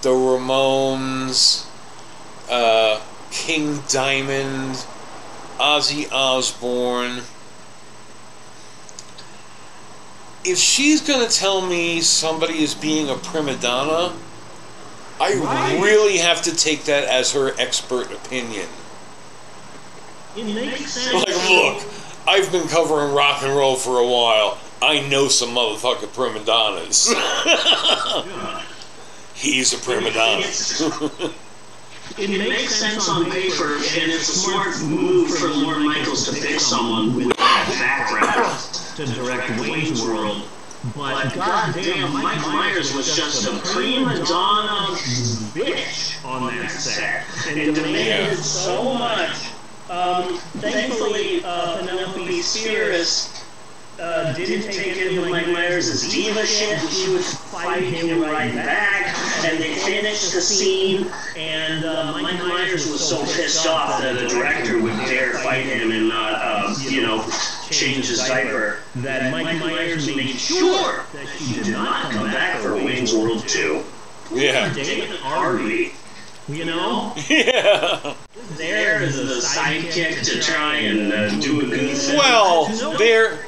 the 0.01 0.09
Ramones, 0.09 1.67
uh, 2.49 3.01
King 3.31 3.83
Diamond, 3.89 4.83
Ozzy 5.59 6.11
Osbourne. 6.11 7.21
If 10.43 10.57
she's 10.57 11.01
gonna 11.01 11.27
tell 11.27 11.61
me 11.61 12.01
somebody 12.01 12.63
is 12.63 12.73
being 12.73 13.09
a 13.09 13.15
prima 13.15 13.55
donna, 13.55 14.13
I 15.19 15.33
Right. 15.33 15.79
really 15.81 16.17
have 16.17 16.41
to 16.43 16.55
take 16.55 16.85
that 16.85 17.03
as 17.05 17.31
her 17.33 17.53
expert 17.59 18.11
opinion. 18.11 18.67
It 20.35 20.45
makes 20.45 20.93
sense. 20.93 21.13
Like, 21.13 21.49
look, 21.49 21.81
I've 22.27 22.51
been 22.51 22.67
covering 22.67 23.13
rock 23.13 23.41
and 23.41 23.55
roll 23.55 23.75
for 23.75 23.99
a 23.99 24.05
while. 24.05 24.57
I 24.81 24.99
know 24.99 25.27
some 25.27 25.55
motherfucking 25.55 26.13
prima 26.13 26.39
donnas. 26.41 27.07
He's 29.33 29.73
a 29.73 29.77
prima 29.77 30.11
donna. 30.11 30.45
It 32.17 32.29
makes 32.49 32.75
sense 32.75 33.07
on 33.09 33.29
paper, 33.29 33.75
and 33.75 34.11
it's 34.11 34.29
a 34.29 34.39
smart 34.39 34.81
move 34.81 35.29
for 35.37 35.47
Lorne 35.49 35.85
Michaels 35.85 36.25
to 36.27 36.33
pick 36.39 36.59
someone 36.59 37.15
with 37.15 37.35
that 37.37 37.67
background 37.79 38.59
to 38.95 39.05
direct 39.15 39.49
Wayne's 39.59 40.01
World. 40.03 40.47
But 40.95 41.33
goddamn, 41.35 42.13
Mike 42.13 42.41
Myers 42.47 42.93
was 42.93 43.15
just 43.15 43.47
a 43.47 43.57
prima 43.71 44.15
donna 44.25 44.95
bitch 45.53 46.23
on 46.25 46.55
that 46.55 46.71
set, 46.71 47.25
and 47.49 47.75
demanded 47.75 48.37
so 48.37 48.93
much. 48.93 49.49
Um, 49.89 50.37
thankfully, 50.57 51.41
uh, 51.43 51.77
Penelope 51.79 52.39
Spheeris 52.41 53.43
uh, 53.99 54.33
didn't 54.33 54.71
take 54.71 54.97
any 54.97 55.17
of 55.17 55.29
Mike 55.29 55.47
Myers' 55.47 56.09
diva 56.11 56.45
shit. 56.45 56.79
She 56.89 57.11
would 57.11 57.23
fight 57.23 57.83
him 57.83 58.21
right 58.21 58.53
back, 58.53 59.07
and 59.47 59.61
they 59.61 59.75
finished 59.75 60.33
the 60.33 60.41
scene. 60.41 61.07
And 61.35 61.85
uh, 61.85 62.11
Mike 62.21 62.39
Myers 62.39 62.89
was 62.89 63.07
so 63.07 63.21
pissed 63.23 63.65
off 63.67 64.01
that 64.01 64.17
a 64.17 64.27
director 64.27 64.81
would 64.81 64.95
dare 65.05 65.33
fight 65.35 65.65
him 65.65 65.91
and 65.91 66.09
not, 66.09 66.33
uh, 66.33 66.75
you 66.89 67.01
know, 67.01 67.23
change 67.69 68.07
his 68.07 68.19
diaper. 68.19 68.79
That 68.97 69.31
Mike 69.31 69.59
Myers 69.59 70.07
made 70.15 70.35
sure 70.37 71.05
that 71.13 71.27
he 71.29 71.53
did 71.61 71.71
not 71.73 72.11
come 72.11 72.27
back 72.27 72.59
for 72.59 72.75
Wayne's 72.75 73.13
World 73.13 73.47
2. 73.47 73.83
Yeah. 74.33 74.73
Dana 74.73 75.15
Carvey. 75.17 75.93
You 76.49 76.63
know, 76.63 77.13
Yeah. 77.27 78.15
there 78.55 79.01
is 79.03 79.19
a 79.19 79.45
sidekick 79.45 80.23
to 80.23 80.39
try 80.41 80.75
and 80.75 81.11
uh, 81.11 81.29
do 81.41 81.59
a 81.59 81.65
good 81.65 81.97
thing. 81.97 82.17
Well, 82.17 82.67
there. 82.97 83.39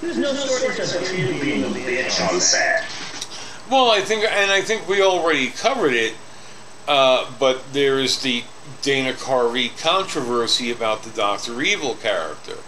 There's 0.00 0.18
no 0.18 0.34
shortage 0.34 0.78
of 0.80 1.08
him 1.08 1.40
being 1.40 1.62
a 1.64 1.66
bitch 1.68 2.26
on 2.26 2.40
set. 2.40 2.84
Well, 3.70 3.90
I 3.90 4.00
think, 4.00 4.24
and 4.24 4.50
I 4.50 4.60
think 4.60 4.88
we 4.88 5.02
already 5.02 5.48
covered 5.48 5.94
it. 5.94 6.14
Uh, 6.86 7.30
but 7.38 7.72
there 7.72 7.98
is 7.98 8.20
the 8.20 8.44
Dana 8.82 9.14
Carvey 9.14 9.70
controversy 9.78 10.70
about 10.70 11.02
the 11.02 11.10
Doctor 11.10 11.62
Evil 11.62 11.94
character. 11.94 12.58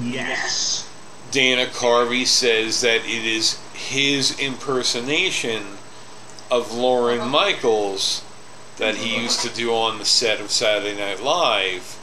Yes. 0.00 0.88
Dana 1.30 1.66
Carvey 1.66 2.26
says 2.26 2.80
that 2.80 3.04
it 3.04 3.24
is 3.24 3.60
his 3.74 4.38
impersonation 4.38 5.62
of 6.50 6.72
Lorne 6.72 7.28
Michaels 7.28 8.24
that 8.78 8.94
he 8.96 9.20
used 9.20 9.40
to 9.42 9.50
do 9.50 9.74
on 9.74 9.98
the 9.98 10.04
set 10.04 10.40
of 10.40 10.50
Saturday 10.50 10.96
Night 10.96 11.20
Live 11.20 11.98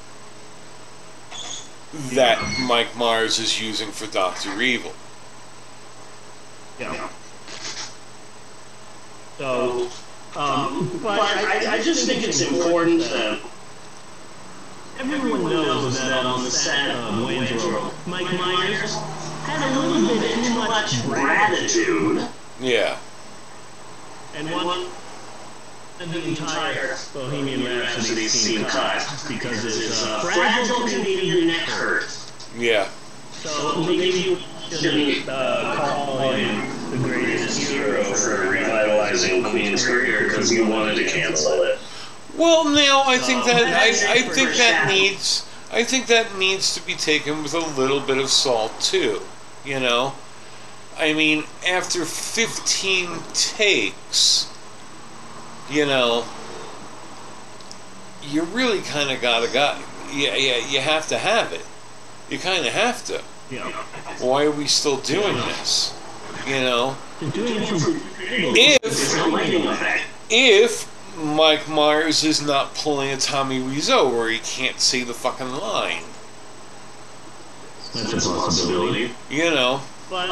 that 2.14 2.60
Mike 2.60 2.96
Myers 2.98 3.40
is 3.40 3.62
using 3.62 3.92
for 3.92 4.06
Doctor 4.08 4.62
Evil. 4.62 4.94
Yeah. 6.80 7.10
So, 9.38 9.90
um, 10.36 11.00
but 11.04 11.20
I, 11.20 11.76
I 11.76 11.82
just 11.82 12.08
think 12.08 12.24
it's 12.24 12.42
important 12.42 13.02
that 13.02 13.40
everyone 15.00 15.44
knows 15.44 16.00
that 16.00 16.26
on 16.26 16.44
the 16.44 16.52
set 16.52 16.92
of 16.96 17.26
Wayne's 17.26 17.64
World, 17.64 17.94
Mike 18.08 18.32
Myers 18.40 18.96
had 19.44 19.62
a 19.76 19.80
little 19.80 20.16
bit 20.20 20.46
too 20.46 20.54
much 20.56 21.04
gratitude 21.06 22.28
Yeah. 22.60 22.98
and 24.36 24.50
one 24.52 24.88
and 26.00 26.12
the 26.12 26.28
entire 26.28 26.96
Bohemian 27.14 27.64
Rhapsody 27.64 28.28
scene 28.28 28.66
cut 28.66 29.02
because 29.30 29.64
his 29.64 30.04
uh, 30.04 30.20
fragile 30.22 30.88
Canadian 30.88 31.48
neck 31.48 31.68
hurt. 31.70 32.06
Yeah. 32.58 32.90
So 33.32 33.82
maybe 33.82 34.18
you 34.20 34.38
shouldn't 34.72 35.28
uh, 35.30 35.76
call 35.76 36.32
him 36.32 36.92
the 36.92 36.98
greatest 36.98 37.70
hero 37.70 38.04
for 38.04 38.50
revitalizing 38.50 39.44
Queen's 39.44 39.86
career 39.86 40.24
because 40.24 40.52
you 40.52 40.68
wanted 40.68 40.96
to 40.96 41.06
cancel 41.06 41.62
it. 41.64 41.80
Well, 42.38 42.66
now 42.66 43.04
I 43.06 43.18
think 43.18 43.46
that 43.46 43.64
I, 43.64 43.88
I 43.88 44.22
think 44.24 44.56
that 44.58 44.88
needs 44.90 45.48
I 45.72 45.84
think 45.84 46.08
that 46.08 46.38
needs 46.38 46.74
to 46.76 46.86
be 46.86 46.94
taken 46.94 47.44
with 47.44 47.54
a 47.54 47.60
little 47.60 48.00
bit 48.00 48.18
of 48.18 48.30
salt 48.30 48.80
too. 48.80 49.22
You 49.66 49.80
know, 49.80 50.14
I 50.98 51.14
mean, 51.14 51.44
after 51.68 52.06
15 52.06 53.10
takes, 53.34 54.50
you 55.70 55.86
know, 55.86 56.26
you 58.24 58.44
really 58.44 58.82
kind 58.82 59.12
of 59.12 59.22
gotta 59.22 59.52
got 59.52 59.82
yeah 60.14 60.36
yeah 60.36 60.58
you 60.58 60.80
have 60.80 61.08
to 61.08 61.18
have 61.18 61.52
it. 61.52 61.66
You 62.30 62.40
kind 62.40 62.66
of 62.66 62.74
have 62.74 63.04
to. 63.06 63.22
Yeah. 63.52 63.70
Why 64.20 64.46
are 64.46 64.52
we 64.52 64.68
still 64.68 64.98
doing 64.98 65.36
this? 65.36 65.94
You 66.48 66.56
know, 66.62 66.96
They're 67.22 67.32
doing 67.32 67.62
it 67.64 67.68
from 67.68 68.02
If- 68.20 68.80
it's 68.84 69.16
a 69.16 69.28
lighting 69.28 69.66
effect. 69.68 70.04
if 70.30 70.92
Mike 71.18 71.68
Myers 71.70 72.24
is 72.24 72.42
not 72.42 72.76
pulling 72.76 73.10
a 73.12 73.18
Tommy 73.18 73.60
Wiseau 73.60 74.12
where 74.12 74.30
he 74.30 74.40
can't 74.40 74.80
say 74.80 75.04
the 75.04 75.14
fucking 75.14 75.52
line. 75.52 76.04
That's 77.94 78.26
a 78.26 78.30
possibility. 78.30 79.12
You 79.30 79.52
know. 79.52 79.82
But, 80.10 80.28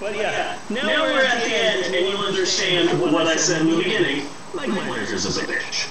but 0.00 0.16
yeah, 0.16 0.58
now, 0.70 1.02
we're 1.02 1.22
at 1.24 1.44
the 1.44 1.54
end 1.54 1.94
and 1.94 2.06
you 2.08 2.16
understand 2.16 3.00
what 3.00 3.26
I 3.26 3.36
said 3.36 3.60
in 3.62 3.70
the 3.70 3.76
beginning. 3.76 4.26
Mike 4.54 4.68
Myers 4.68 5.12
is 5.12 5.36
a 5.36 5.42
bitch. 5.46 5.88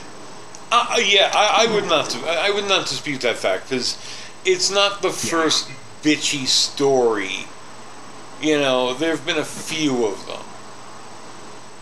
Uh, 0.72 0.88
uh, 0.94 0.98
yeah, 0.98 1.32
I, 1.34 1.66
I 1.68 1.74
would 1.74 1.86
not. 1.86 2.14
I 2.26 2.48
I 2.48 2.50
would 2.50 2.68
not 2.68 2.88
dispute 2.88 3.22
that 3.22 3.38
fact 3.38 3.70
because 3.70 3.98
it's 4.46 4.70
not 4.70 5.02
the 5.02 5.10
first 5.10 5.70
bitchy 6.02 6.46
story. 6.46 7.48
You 8.42 8.60
know, 8.60 8.94
there 8.94 9.12
have 9.12 9.26
been 9.26 9.38
a 9.38 9.46
few 9.46 10.06
of 10.06 10.26
them. 10.28 10.44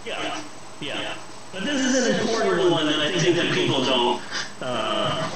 Yeah, 0.06 0.41
yeah. 0.80 1.15
But 1.52 1.65
this 1.65 1.84
is 1.86 2.08
an 2.08 2.19
important 2.21 2.71
one 2.71 2.86
that 2.88 2.99
I 2.99 3.12
think 3.19 3.36
that 3.36 3.54
people 3.54 3.84
don't 3.84 4.21
uh, 4.62 5.30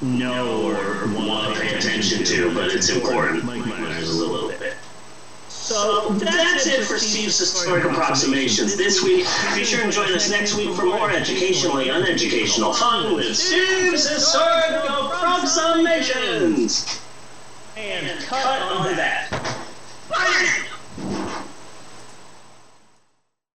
know 0.00 0.62
or 0.62 1.06
want 1.14 1.54
to 1.54 1.60
pay 1.60 1.74
attention 1.74 2.24
to, 2.24 2.54
but 2.54 2.70
it's 2.70 2.88
important. 2.88 3.44
Mike 3.44 3.66
Myers 3.66 4.08
is 4.08 4.20
a 4.20 4.26
little. 4.26 4.49
So 5.70 6.10
that's 6.14 6.66
it 6.66 6.82
for 6.82 6.98
Steve's 6.98 7.38
Historic 7.38 7.84
Approximations 7.84 8.76
this 8.76 9.04
week. 9.04 9.24
Be 9.54 9.62
sure 9.62 9.84
and 9.84 9.92
join 9.92 10.12
us 10.12 10.28
next 10.28 10.56
week 10.56 10.74
for 10.74 10.84
more 10.84 11.12
educationally 11.12 11.90
uneducational 11.90 12.74
fun 12.74 13.14
with 13.14 13.36
Steve's 13.36 14.08
Historic 14.08 14.82
Approximations. 14.82 17.00
And 17.76 18.20
cut 18.24 18.62
on 18.62 18.96
that. 18.96 19.28